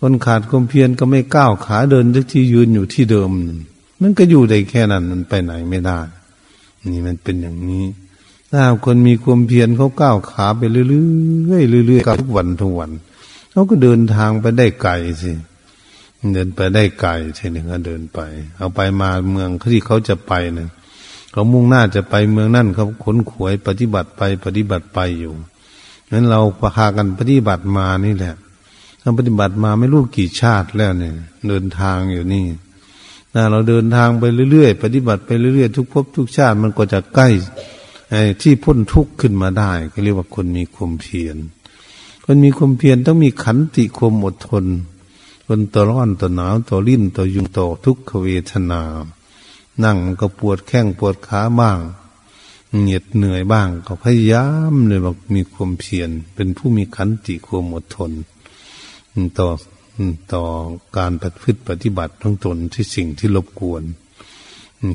[0.00, 3.30] คนขาดความเพียรก็ไม่ก้าวขาเดินที่ยืนอยู่ที่เดิม
[4.00, 5.98] มันก็อยู่ได้แค่นั้นมันไปไหนไม่ได้
[6.92, 7.84] นี่มันเป็นอย่างนี้
[8.52, 10.84] ถ้าคนมีความเพียรเขาก้าวขาไปเรื่อ
[11.82, 12.90] ยๆเรื่อยๆทุกวันทุกวัน
[13.52, 15.32] เขาก็เดินทางไปได้ไกลสิ
[16.34, 18.20] เดินไปได้ไกลใช่ไหมเขาเดินไป
[18.58, 20.68] เอาไปมาเมืองที่เขาจะไปเนี่ย
[21.32, 25.32] เขามุ่งหน้าจะไปเมืองนั่นเขาขนขวยปฏิบัติไปปฏิบัติไปอยู่
[26.12, 26.40] นั้นเรา
[26.76, 28.34] พากันปฏิบัติมานี่แหละ
[29.00, 31.14] เราปฏิบัติมาไม่รู้กี่ชาติแล้วเนี่ย
[31.48, 32.46] เดินทางอยู่นี่
[33.34, 37.28] นะเราเดินทางไปเรื่อยๆปฏิบัติไปเรื่อยๆทุกภพทุกชาติมันก็จะใกล้
[38.42, 41.36] ที่พ้นทุกข์ขึ้นมาได้ก็เรียกว่าคนมีความเพียร
[42.24, 44.64] คนมีความเพียรต้องมีขันติความอดทน
[45.46, 48.82] คนต่อร้อนต่อหนาวต่อริ้นต่อยุงต่อทุกขเวทนา
[49.84, 51.78] นั่งก็ปวดแข้งปวดขาบ้าง
[52.80, 58.12] เหนียดเหนื่อยบ้างก็พยายามเลยบอกมีความเพียรเป็นผู้มีขันติความอดทน
[59.38, 59.48] ต่อ
[60.32, 60.42] ต่อ
[60.96, 63.82] การปฏิพฤติปฏิบัติทั้งตนที่สิ่งที่รบกวน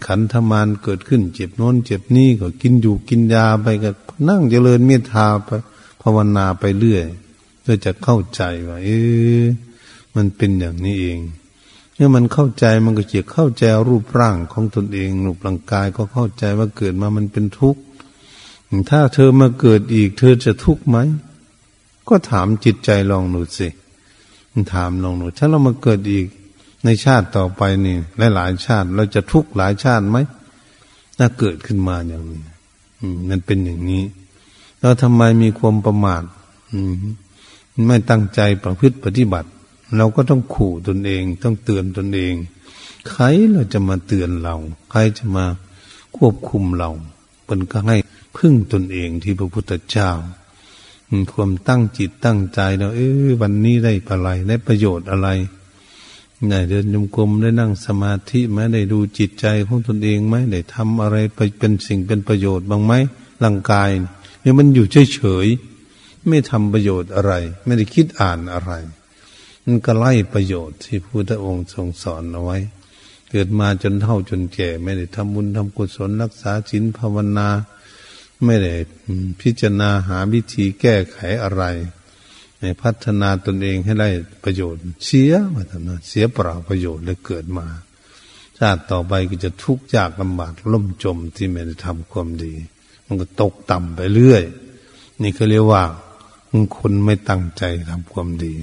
[0.06, 3.90] ขันธมานเกิดขึ้น เจ็บโน้นเจ็บนี่ก็กินอยู่กินยาไปก็
[4.30, 5.50] นั่งเจริญเมตตาไป
[6.02, 7.06] ภาวนาไปเรื่อย
[7.62, 8.90] เพื่อจะเข้าใจว่า เอ
[9.42, 9.44] อ
[10.16, 11.20] มันเป็นอย่างนี้เอง
[11.96, 17.82] เมื่อมันเข้าใจมันก็จะเข้าใจรูปร่างของตนเองรูปร่างกายก็เข้าใจว่าเกิดมามันเป็นทุกข์
[18.90, 20.98] ถ้าเธอมาเกิดอีก เธอจะทุกข์ไหม
[22.10, 23.68] ก็ถามจิตใจลองหนูสิ
[24.74, 26.28] ถามลองหนูถ้าเรามาเกิดอีก
[26.84, 27.98] ในชาติต่อไปนี่
[28.36, 30.18] หลายๆชาติเราจะทุกข์หลายชาติไหม
[31.18, 32.44] ถ้าเกิดขึ้นมาอย่างนี้
[33.30, 34.04] มันเป็นอย่างนี้
[34.80, 36.24] แล้วทำไมมีความประมาท
[37.88, 39.50] ไม่ตั้งใจประพฤติปฏิบัติ
[39.98, 42.34] เราก็ต้องขู่ตนเอง ต้องเตือนตนเอง
[43.10, 44.56] ใครเราจะมาเตือนเรา
[44.92, 45.46] ใครจะมา
[46.18, 46.90] ควบคุมเรา
[47.46, 47.96] เป็นก็ให้
[48.38, 50.10] พึ่งตนเองที่พระพุทธเจ้า
[51.32, 55.30] ความตั้งจิตตั้งใจเราเออวันนี้ได้อะไรได้ประโยชน์อะไร
[56.50, 62.94] ได้เดินยมกลมได้นั่งสมาธิไหมได้ดูจิตใจของตนเองไหมได้ทำอะไรไปเป็นสิ่งเป็นประโยชน์บ้างไหม
[63.44, 63.90] ร่างกาย
[64.42, 65.48] เนี่ยมันอยู่เฉยเฉย
[66.28, 67.34] ไม่ทำประโยชน์อะไร
[67.66, 68.72] ไม่ได้คิดอ่านอะไร
[69.66, 72.58] มันก็ไล่ประโยชน์ที่พระพุทธองค์ทรงสอนเอาไว้
[73.30, 77.50] เกิดมาจนเท่าจนแก่ ไม่ได้ทำบุญทำกุศลรักษาศีลภาวนา
[78.46, 78.74] ไม่ได้
[79.42, 81.64] พิจารณาหาวิธีแก้ไขอะไร
[82.84, 84.10] พัฒนาตนเองให้ได้
[84.44, 87.66] ประโยชน์ เสียมาทำนะเสียเปล่าประโยชน์เลยเกิดมา
[88.58, 92.54] ชาติต่อไปก็จะทุกข์ยากลำบากล่มจมที่ไม่ได้ทำความดี
[93.06, 94.44] มันก็ตกต่ำไปเรื่อย
[95.22, 95.84] นี่เขาเรียกว่า
[96.78, 98.56] คนไม่ตั้งใจทำความดี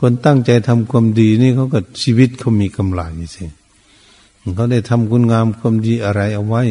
[0.00, 3.02] คนตั้งใจทำความดีนี่เขาก็ชีวิตเขามีกำไร
[3.34, 3.44] สิ
[4.56, 6.62] เขาได้ทำคุณงามความดีอะไรเอาไว้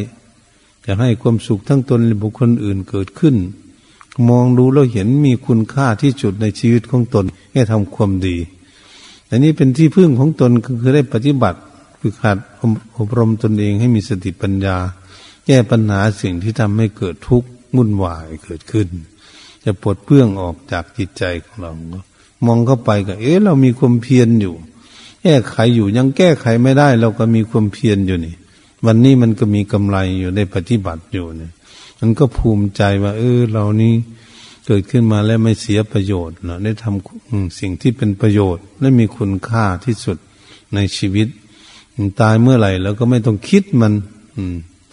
[0.86, 3.36] จะให้ความสุขทั้งตนและบุคคลอื่นเกิดขึ้น
[4.30, 8.38] มองดูแล้วเห็นมีคุณค่าที่จุดในชีวิตของตนให้ทำความดี
[9.30, 11.60] อันนี้เป็นที่พึ่งของตนคือได้ปฏิบัติ
[12.00, 12.38] คือขาด
[12.98, 14.78] อบรมตนเองให้มีสติปัญญา
[15.46, 18.88] แก้ปัญหาสิ่งที่ทำให้เกิดทุกข์มุ่นวายเกิดขึ้น
[19.64, 21.72] จะปลดเปลื้องออกจากจิตใจของเรา
[22.46, 24.54] มองเข้าไปก็เอ๊ะเรามีความเพียรอยู่
[25.24, 28.36] แก้ไขอยู่ยังแก้ไขไม่ได้ เราก็มีความเพียรอยู่นี่
[28.86, 31.52] วันนี้มันก็มีกำไรอยู่ได้ปฏิบัติอยู่เนี่ย
[32.06, 33.94] มันก็ภูมิใจว่า เออ เรานี้
[34.66, 40.18] เกิดขึ้นมาแล้วไม่เสียประโยชน์เนะได้ทำสิ่งที่เป็นประโยชน์ และมีคุณค่าที่สุด
[40.76, 41.28] ในชีวิต
[42.22, 43.94] ตายเมื่อไหร่แล้วก็ไม่ต้องคิดมัน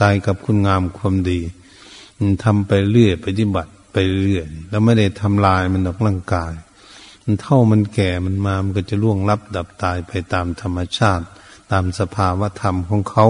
[0.00, 1.40] ตายกับคุณงามความดี
[2.44, 6.52] ทำไปเรื่อยปฏิบัติไปเรื่อยแล้วไม่ได้ทำลายมันออกร่างกาย
[7.24, 11.24] มันเท่ามันแก่มันมามันก็จะล่วงลับดับตายไปตามธรรมชาติ
[11.72, 13.26] ตามสภาวะธรรมของเขา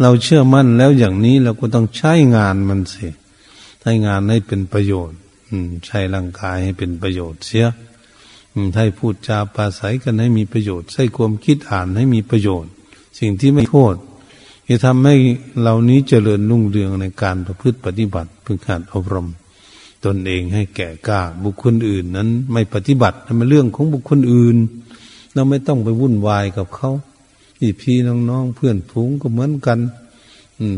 [0.00, 3.06] เราเชื่อมั่นแล้วอย่างนี้เราก็ต้องใช้งานมันสิ
[3.80, 5.18] ใช้งานให้เป็นประโยชน์
[5.86, 7.66] ใช้ร่างกายให้เป็นประโยชน์เสีย
[8.76, 12.70] ให้พูดจาปราศัยกันให้มีประโยชน์ ใช้ความคิดอ่านให้มีประโยชน์
[13.18, 13.94] สิ่งที่ไม่โทษ
[14.68, 15.16] จะทำให้
[15.60, 19.28] เหล่านี้เจริญรุ่งเรืองในการประพฤติปฏิบัติพึงการอบรม
[20.04, 24.56] ตนเองให้แก่กล้าบุคคลอื่นนั้น ไม่ปฏิบัตินั่นเป็นเรื่องของบุคคลอื่น
[25.34, 26.90] เราไม่ต้องไปวุ่นวายกับเขา
[27.56, 27.96] พี่พี่
[28.30, 29.78] น้องๆเพื่อนฝูงก็เหมือนกัน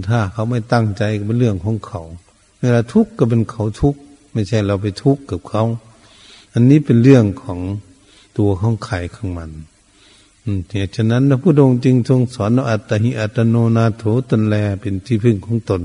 [0.09, 2.03] ถ้าเขาไม่ตั้งใจก็เป็นเรื่องของเขา
[2.61, 4.01] เวลาทุกข์ก็เป็นเขาทุกข์
[4.33, 5.64] ไม่ใช่เราไปทุกข์กับเขา
[6.53, 7.61] อันนี้เป็นเรื่องของ
[8.39, 9.51] ตัวของไข่ของมัน
[10.70, 15.83] เหตุฉะนั้นพระพุทธองค์จึงทรงสอนอัตหิอัตโนนาโถตนแลเป็นที่พึ่งของตน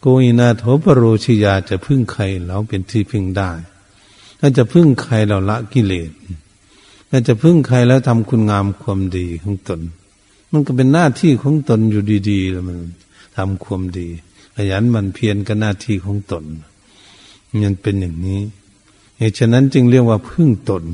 [0.00, 3.50] โกอินาโถปรโรชิยาจะพึ่งใครเราเป็นที่พึ่งได้
[4.40, 6.10] ถ้าจะพึ่งใครเราละกิเลส
[7.10, 9.80] ถ้าจะพึ่งใครแล้วทำคุณงามความดีของตน
[10.52, 12.78] มันก็เป็นหน้าที่ของตนอยู่ดีๆแล้วมัน
[13.36, 14.08] ทำความดี
[14.54, 16.44] ขยันมันเพียรก็หน้าที่ของตน
[17.62, 18.40] มันเป็นอย่างนี้
[19.18, 20.84] เหตุฉะนั้นจึงเรียกว่าพึ่งตน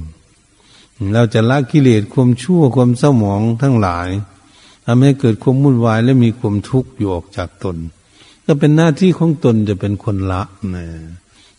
[1.15, 4.09] เราจะละกิเลสความชั่วความเศร้าหมองทั้งหลาย
[4.85, 7.77] ทำให้เกิดความวุ่นวายและมีความทุกข์อยู่ออกจากตน
[8.47, 10.43] ก็เป็นหน้าที่ของตนจะเป็นคนละ
[10.75, 10.87] นะ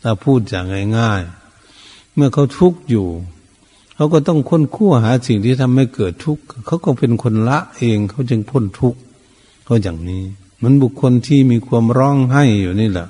[0.02, 0.66] ถ้าพูดอย่าง
[0.98, 3.08] ง่ายๆ เมื่อเขาทุกข์อยู่
[3.96, 9.00] เขาก็ต้องค้นคั่วหาสิ่งที่ทำให้เกิดทุกข์เขาก็เป็นคนละเองเขาจึงพ้นทุกข์
[9.66, 10.24] เขาอย่างนี้
[10.64, 13.08] มันบุคคลที่มีความร้องไห้อยู่นี่แหละ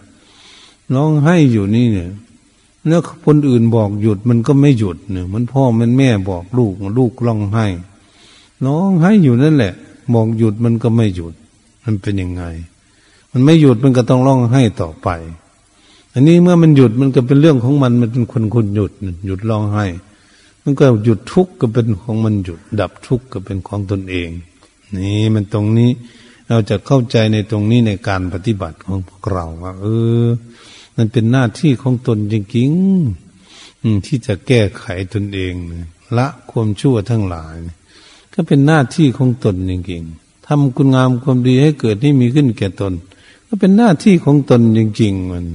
[0.96, 2.10] ร้องไห้อยู่นี่เนี่ย
[2.88, 7.66] แล้วคนอื่นบอกหยุดมันก็ไม่หยุดเนี่ยมันพ่อมันแม่บอกลูกลูกร้องไห้
[8.66, 9.74] ร้องไห้อยู่นั่นแหละ
[10.14, 11.34] บอกหยุดมันก็ไม่หยุด
[11.84, 12.44] มันเป็นยังไง
[13.32, 15.08] มันไม่หยุดมันก็ต้องร้องไห้ต่อไป
[16.14, 18.92] อันนี้เมื่อมันหยุดมันก็เป็นเรื่องของมันมันเป็นคนคนหยุด
[19.26, 19.86] หยุดร้องไห้
[20.68, 24.30] มันก็หยุดทุกข์ก็เป็นของมันหยุด ดับทุกข์ก็เป็นของตนเอง
[24.98, 25.92] นี่มันตรงนี้
[26.50, 29.86] เราจะเข้าใจในตรงนี้ในการปฏิบัติของพวกเราว่าเอ
[30.24, 30.26] อ
[30.98, 35.54] มันเป็นหน้าที่ของตนจริงๆที่จะแก้ไขตนเอง
[36.18, 37.56] ละความชั่วทั้งหลาย
[38.34, 42.94] ก็เป็นหน้าที่ของตนจริงๆทำคุณงามความดีให้เกิดให้มีขึ้นแก่ตน
[43.48, 45.46] ก็เป็นหน้าที่ของตนจริงๆมัน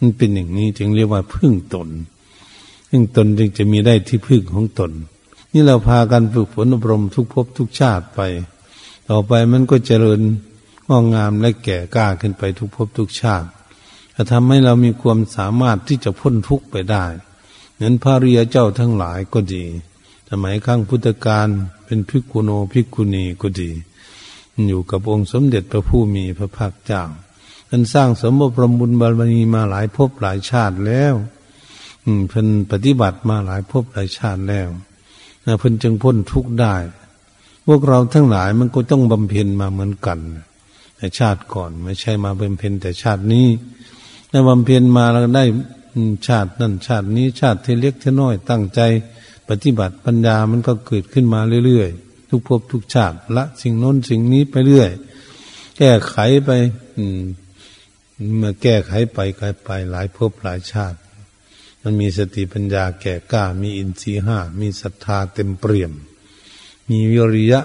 [0.00, 1.88] มันเป็นอย่างนี้จึงเรียกว่าพึ่งตน
[2.88, 4.92] พึ่งตนจึงจะมีได้ที่พึ่งของตน
[5.52, 8.20] นี่เราพากันฝึกฝนอบรมทุกภพทุกชาติไป
[9.08, 10.20] ต่อไปมันก็เจริญ
[10.88, 13.48] งอกงามและแก่กล้าขึ้นไปทุกภพทุกชาติ
[14.14, 17.04] จะทำให้เรามีความสามารถที่จะพ้นทุกข์ไปได้
[17.74, 19.64] เหมือนพระริยเจ้าทั้งหลายก็ดี
[20.30, 21.48] สมัยครั้งพุทธกาล
[21.84, 23.70] เป็นพิกุโนพิกุณีก็ดี
[24.68, 27.02] อยู่กับองค์สมเด็จพระผู้มีพระภาคเจ้า
[27.68, 31.14] ท่านสร้างสมบูรณ์บุญบารมีมาหลายภพหลายชาติแล้ว
[32.28, 34.68] เพิ่นปฏิบัติมาหลายภพหลายชาติแล้ว
[35.60, 36.74] เพิ่นจึงพ้นทุกข์ได้
[37.66, 40.18] พวกเราทั้งหลายมันก็ต้องบำเพ็ญมาเหมือนกัน
[40.96, 43.46] แต่ชาติก่อนไม่ใช่มาบำเพ็ญแต่ชาตินี้
[44.30, 45.44] ได้บำเพ็ญมาแล้วได้
[46.26, 48.80] ชาตินั่นชาตินี้ชาติที่เล็กที่น้อยตั้งใจ
[49.48, 54.90] ปฏิบัติปัญญามันก็เกิดขึ้นมาเรื่อยๆ ทุกภพทุกชาติละสิ่งโน้นสิ่งนี้ไปเรื่อย
[55.78, 56.50] แก้ไขไป
[56.96, 57.20] อืม
[58.36, 60.98] เมื่อแก้ไขไปไกลไปหลายภพหลายชาติ
[61.82, 65.92] มันมีสติปัญญาแก่กล้า มีอินทรีห้า มีศรัทธาเต็มเปี่ยม
[66.90, 67.60] มีวิริยะ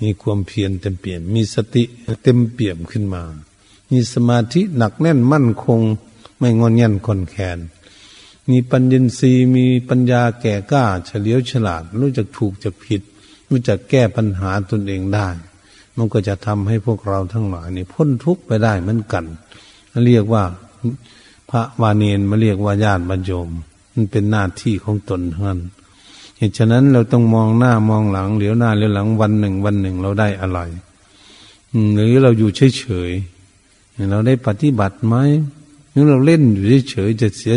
[0.00, 1.84] มีความเพียรเต็มเปี่ยม มีสติ
[2.22, 3.22] เต็มเปี่ยมขึ้นมา
[3.90, 5.80] มีสมาธิหนักแน่นมั่นคง
[6.38, 7.58] ไม่งอนเงันคนแขน
[8.50, 13.02] มีปัญญสีมีปัญญาแก่กล้า เฉลียวฉลาด รู้จักถูกจักผิด
[13.48, 15.28] รู้จักแก้ปัญหาตนเองได้
[15.96, 19.24] มันก็จะทำให้พวกเราทั้งหลายนี่พ้นทุกข์ไปได้เหมือนกัน
[20.06, 20.44] เรียกว่า
[21.54, 23.48] พระวาเนนมาเรียกว่าญาติบรรยม
[23.94, 25.60] มันเป็นหน้าที่ของตนเท่านั้น
[26.38, 30.60] เหตุฉะนั้นเราต้องมองหน้ามองหลังเหลียวหน้าเหลียวหลังวันหนึ่งวันหนึ่งเราได้อะไร
[31.94, 35.14] หรือเราอยู่เฉยๆเราได้ปฏิบัติไหม
[35.90, 37.54] หรือเราเล่นอยู่เฉยๆจะเสีย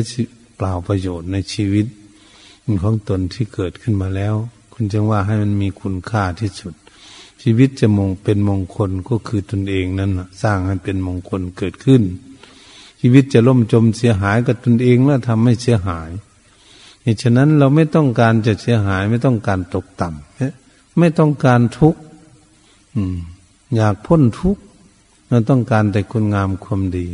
[0.55, 1.85] เปล่าประโยชน์ในชีวิต
[2.83, 4.35] ของตนที่เกิดขึ้นมาแล้ว
[4.73, 6.73] คุณจึงว่าให้มันมีคุณค่าที่สุด
[7.41, 10.11] ชีวิตจะมงเป็นมงคลก็คือตนเองนั่น
[10.43, 12.01] สร้างให้เป็นมงคลเกิดขึ้น
[12.99, 16.09] ชีวิตจะล่มจมเสียหายกับตนเองแล้วทำให้เสียหาย
[17.03, 22.01] เหตุฉะนั้นเราไม่ต้องการจะเสียหาย ไม่ต้องการตกต่ำไม่ต้องการทุกข์
[23.75, 24.61] อยากพ้นทุกข์
[25.29, 27.07] เราต้องการแต่คุณงามความดี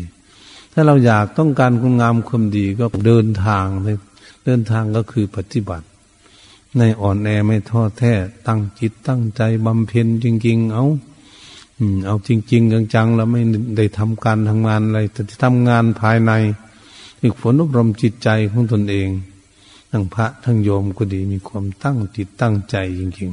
[0.74, 3.98] ถ้าเราอยากต้องการคุณงามความดีก็เดินทางเลย
[4.46, 5.86] เดินทางก็คือปฏิบัติ
[6.78, 8.14] ในอ่อนแอไม่ท้อแท้
[8.48, 10.86] ตั้งจิตตั้งใจบำเพ็ญจริง ๆ เอา
[12.06, 13.42] เอาจริง ๆ จังๆแล้วไม่
[13.78, 16.32] ได้ทำการทำงานอะไรแต่ทำงานภายใน
[17.22, 19.10] ฝึกฝนอบรมจิตใจของตนเอง
[19.92, 23.30] ทั้งพระทั้งโยมก็ดีมีความตั้งจิตตั้งใจจริง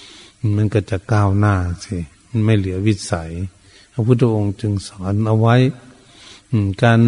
[0.00, 1.96] ๆ มันก็จะก้าวหน้าสิ
[2.30, 3.30] มันไม่เหลือวิสัย
[3.92, 5.56] พระพุทธองค์จึงสอนเอาไว้
[6.82, 7.00] การ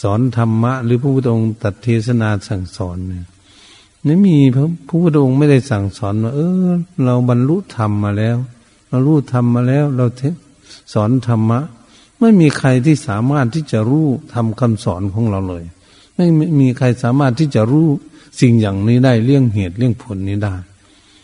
[0.00, 3.26] สอนธรรมะ หรือพระพุทธองค์ตัดเทศนาสั่งสอนเนี่ย
[4.06, 6.68] นี่มีพระพุทธองค์ไม่ได้สั่งสอนว่าเออ
[7.04, 8.36] เราบรรลุธรรมมาแล้ว
[8.88, 10.22] เรารู้ธรรมมาแล้ว เราเท
[10.92, 11.60] สอนธรรมะ
[12.20, 15.64] ไม่มีใครที่สามารถที่จะรู้ทำคำสอนของเราเลย
[16.14, 16.26] ไม่
[16.60, 17.86] มีใครสามารถที่จะรู้
[18.40, 20.54] สิ่งอย่างนี้ได้เรื่องเหตุเรื่องผลนี้ได้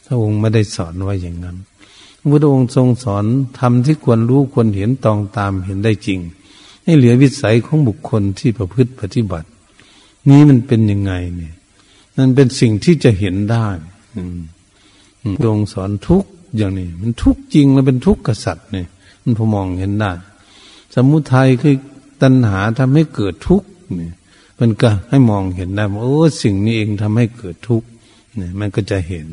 [0.07, 1.57] พระองค์ไม่ได้สอนไว้อย่างนั้น
[2.31, 3.25] พระองค์ทรงสอน
[3.59, 6.21] ทำที่ควรรู้ควรเห็นตองตามเห็นได้จริง
[6.85, 9.49] ให้เหลือวิสัยของบุคคลที่ประพฤติปฏิบัติ
[10.29, 11.55] นี้มันเป็นยังไงเนี่ย
[12.17, 13.67] นั่นเป็นสิ่งที่จะเห็นได้
[15.37, 16.25] พระองค์สอนทุก
[16.57, 18.87] อย่างนี้ มันทุกจริงแล้วเป็นทุกข์กษัตริย์เนี่ย
[19.23, 20.13] มันพอมองเห็นได้
[20.95, 21.75] สมุทัยคือ
[22.23, 24.13] ตัณหาทำให้เกิดทุกข์เนี่ย
[24.61, 27.87] มันก็ให้มองเห็นได้ว่าโอ้สิ่งนี้เองทำให้เกิดทุกข์
[28.37, 29.27] เนี่ยมันก็จะเห็น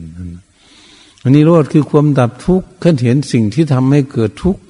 [1.24, 4.62] อันนี้โรดคือความดับทุกข์ขันเห็นสิ่งที่ทำให้เกิดทุกข์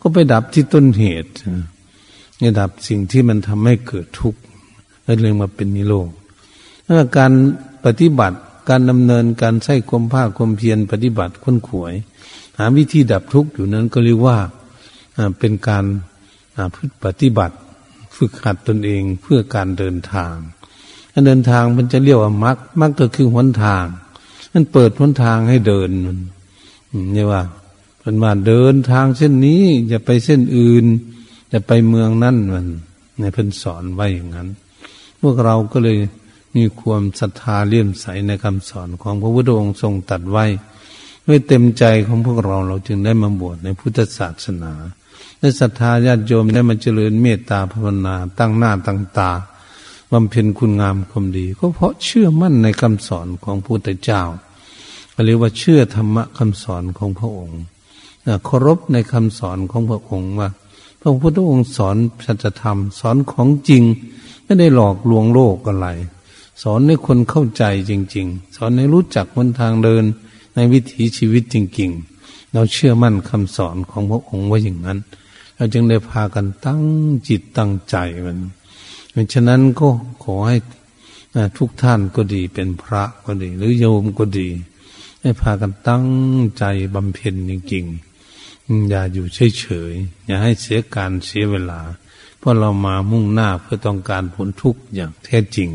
[0.00, 1.30] ก็ไปดับที่ต้นเหตุ
[2.38, 4.40] เนี่ยดับสิ่งที่มันทำให้เกิดทุกข์
[5.04, 6.10] แล้วเลยมาเป็นนิโรธ
[7.16, 7.32] การ
[7.84, 8.38] ปฏิบัติ
[8.68, 11.94] การดำเนินการใช้ความภาคความเพียรปฏิบัติค้นขวย
[12.58, 14.38] หาวิธีดับทุกข์อยู่นั้นก็เรียกว่า
[15.38, 15.84] เป็นการ
[16.74, 17.56] พึ่ปฏิบัติ
[18.16, 20.34] ฝึกหัดตนเองเพื่อการเดินทาง
[21.12, 23.84] การเดินทางมันจะเรียกว่ามรรคมรรคก็คือหนทาง
[24.52, 26.18] มันเปิดหนทางให้เดินมัน
[27.16, 27.42] นี่ว่า
[28.00, 30.84] เป็นว่าเดินทางเส้นนี้อย่าไปเส้นอื่น
[31.52, 32.66] จะไปเมืองนั่นมัน
[33.20, 34.48] ในเพิ่นสอนไว้อย่างนั้น
[35.20, 35.96] พวกเราก็เลย
[36.58, 40.44] มีความศรัทธาเลื่อมใสในคำสอนของพระพุทธองค์ทรงตัดไว้
[41.26, 44.72] ด้วยเต็มใจของพวกเราเราจึงได้มาบวชในพุทธศาสนา
[45.40, 49.30] ได้ศรัทธาญาติโยมได้มาเจริญเมตตาภาวนาตั้งหน้าตั้งตา
[50.12, 54.22] บำเพ็ญคุณงามความดี ก็เพราะเชื่อมั่นในคำสอนของพระพุทธเจ้า
[55.24, 57.60] เรียกว่าเชื่อธรรมะคำสอนของพระองค์
[58.44, 60.48] เคารพในคำสอนของพระองค์ว่า
[61.00, 61.96] พระพุทธองค์สอน
[62.26, 63.82] สัจธรรมสอนของจริง
[64.44, 65.88] ไม่ได้หลอกลวงโลกอะไร
[66.62, 70.04] สอนให้คนเข้าใจจริง ๆ สอนให้รู้จักวันทางเดิน
[70.54, 71.90] ในวิถีชีวิตจริง
[72.22, 74.98] ๆ เราเชื่อมั่นคำสอนของพระองค์ว่าอย่างนั้น
[75.56, 76.82] เราจึงได้พากันตั้ง
[77.28, 77.96] จิตตั้งใจ
[78.26, 78.38] มัน
[79.12, 79.88] เพราะฉะนั้นก็
[80.24, 80.56] ขอให้
[81.58, 84.48] ทุกท่านก็ดีเป็นพระก็ดี หรือโยมก็ดี
[85.20, 86.06] ให้พากันตั้ง
[86.58, 91.80] ใจบำเพ็ญจริงๆอย่าอยู่เฉยๆอย่าให้เสียการเสียเวลา
[92.38, 95.68] เพราะเรามามุ่งหน้าเพื่อต้องการผลทุกข์อย่างแท้จริง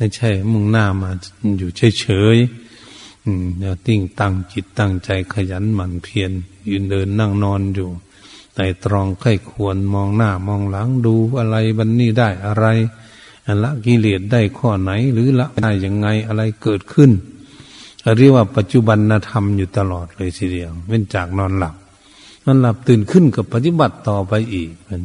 [0.00, 1.10] ไม่ใช่ มุ่งหน้ามา
[1.58, 6.32] อยู่เฉยๆอย่าติ้งตั้งจิตตั้งใจขยันหมั่นเพียร
[6.68, 7.90] ยืนเดินนั่งนอนอยู่
[8.54, 12.66] ไต่ตรองไข้ควรมองหน้ามองหลังดูอะไรบันนี้ได้อะไร
[13.62, 17.10] ละกิเลสได้ข้อไหน หรือละได้ยังไงอะไรเกิดขึ้น
[18.16, 18.98] เรียกว่าปัจจุบัน
[19.30, 21.74] ธรรมอยู่ตลอดเลยทีเดียว เว้นจากนอนหลับ
[22.44, 25.02] นอนหลับตื่นขึ้นกับปฏิบัติต่อไปอีกเป็น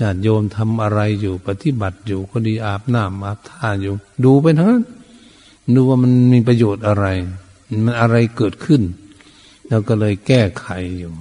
[0.00, 4.84] ญาติโยมทำอะไรอยู่ปฏิบัติอยู่ก็ดีอาบน้ำอาบท่าอยู่ ดูไปทั้งนั้น
[5.74, 7.06] ดูว่ามันมีประโยชน์อะไร
[7.84, 8.82] มันอะไรเกิดขึ้น
[9.68, 10.66] เราก็เลยแก้ไข
[10.98, 11.12] อยู่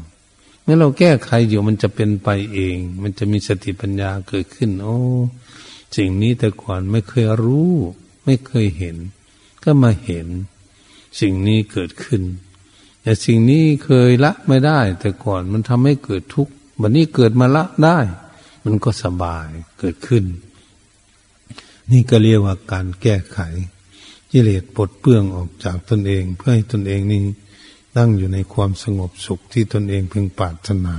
[0.63, 4.97] เมื่อเราแก้ไขอยู่มันจะเป็นไปเอง มันจะมีสติปัญญาเกิดขึ้น โอ้
[5.97, 7.74] สิ่งนี้แต่ก่อนไม่เคยรู้
[8.26, 8.97] ไม่เคยเห็น
[9.63, 10.28] ก็มาเห็น
[11.19, 12.21] สิ่งนี้เกิดขึ้น
[13.01, 17.97] แต่สิ่งนี้เคยละไม่ได้ แต่ก่อนมันทำให้เกิดทุกข์วันนี้เกิดมาละได้
[18.64, 19.49] มันก็สบาย
[19.80, 20.26] เกิดขึ้น
[21.91, 23.39] นี่ก็เรียกว่าการแก้ไข
[24.32, 27.22] กิเลสปลดเปลื้องออกจากตนเอง เพื่อให้ตนเองนี่
[27.97, 30.95] ตั้งอยู่ในความสงบสุขที่ตนเองพึงปรารถนา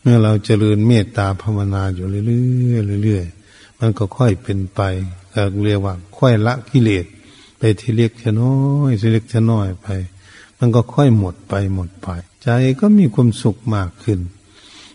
[0.00, 4.80] เมื่อเราเจริญเมตตาภาวนาอยู่เรื่อยๆเรื่อยๆมันก็ค่อยเป็นไป
[5.34, 7.06] ก็เรียกว่าค่อยละกิเลส
[7.58, 8.56] ไปทีเล็กชน้อ
[8.88, 9.88] ยทีเล็กชน้อยไป
[10.58, 12.08] มันก็ค่อยหมดไปหมดไป
[12.42, 12.48] ใจ
[12.80, 14.18] ก็มีความสุขมากขึ้น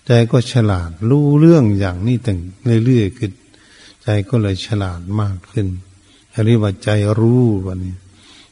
[0.06, 2.40] ใจก็ฉลาดรู้เรื่องอย่างนี้ต่าง
[2.86, 3.32] เรื่อยๆขึ้น
[4.04, 5.68] ใจก็เลยฉลาดมากขึ้น
[6.46, 6.90] เรียกว่าใจ
[7.20, 7.96] รู้วันนี้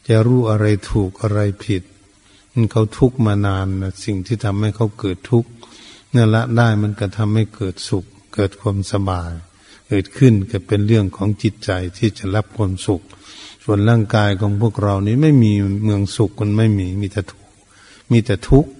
[0.07, 1.83] จะรู้อะไรถูกอะไรผิด
[2.71, 5.49] เขาทุกมานานนะสิ่งที่ทำให้เขาเกิดทุกข์
[6.11, 9.31] เนี่ยละได้มันก็ทำให้เกิดสุข เกิดความสบาย
[9.87, 13.01] เกิดขึ้นก็เป็นเรื่องของจิตใจที่จะรับความสุข
[13.63, 15.51] ส่วนร่างกายของพวกเรานี้ไม่มี
[15.83, 17.45] เมืองสุขมันไม่มีมีแต่ทุก
[18.11, 18.71] มีแต่ทุกข์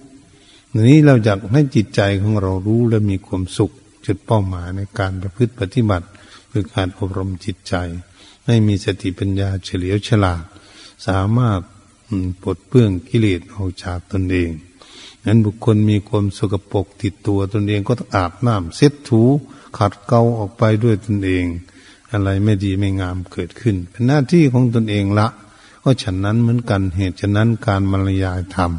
[0.78, 3.70] นี้เราอยากให้จิตใจของเรารู้และมีความสุข
[4.06, 6.06] จุดเป้าหมายในการประพฤติปฏิบัติ
[6.52, 7.74] คือการอบรมจิตใจ
[8.46, 10.42] ให้มีสติปัญญาเฉลียวฉลาด
[11.06, 11.60] สามารถ
[12.42, 14.50] ปลดเปื้องกิเลสออกจากตนเอง
[15.26, 19.22] นั้นบุคคลมีความสกปรกติดตัวตนเองก็ต้องอาบน้ำเซ็ตถู
[19.78, 21.44] ขัดเกาออกไปด้วยตนเอง
[22.12, 25.28] อะไรไม่ดีไม่งามเกิดขึ้น เป็นหน้าที่ของตนเองละ
[25.82, 28.72] ก็ฉันนั้นเหมือนกันเหตุฉะนั้นการบรรยายธรรม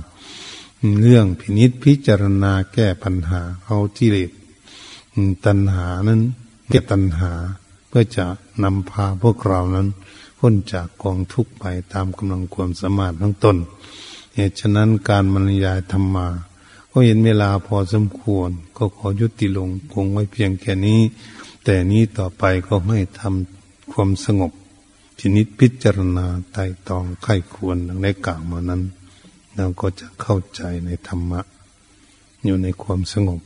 [1.02, 4.32] เรื่องพินิษพิจารณาแก้ปัญหาเอาที่เลส
[5.46, 6.22] ตัณหานั้น
[6.70, 7.32] แก้ตัณหา
[7.88, 8.26] เพื่อจะ
[8.64, 9.88] นำพาพวกเรานั้น
[10.40, 13.58] พ้นจากกองทุกข์ไปตามกำลังความสามารถทั้งตน
[14.36, 16.28] เหตุฉะนั้นการบรรยายธรรมา
[16.92, 21.00] ก็เห็นเวลาพอสมควร ก็ขอยุติลงคงไว้เพียงแค่นี้
[21.64, 24.52] แต่นี้ต่อไปก็ให้ทำความสงบ
[25.18, 28.82] พินิษพิจารณาไต่ตองไข้ควรดังได้กล่าวมานั้น
[29.58, 31.42] เราก็จะเข้าใจในธรรมะ
[32.46, 33.40] อยู่ในความสงบ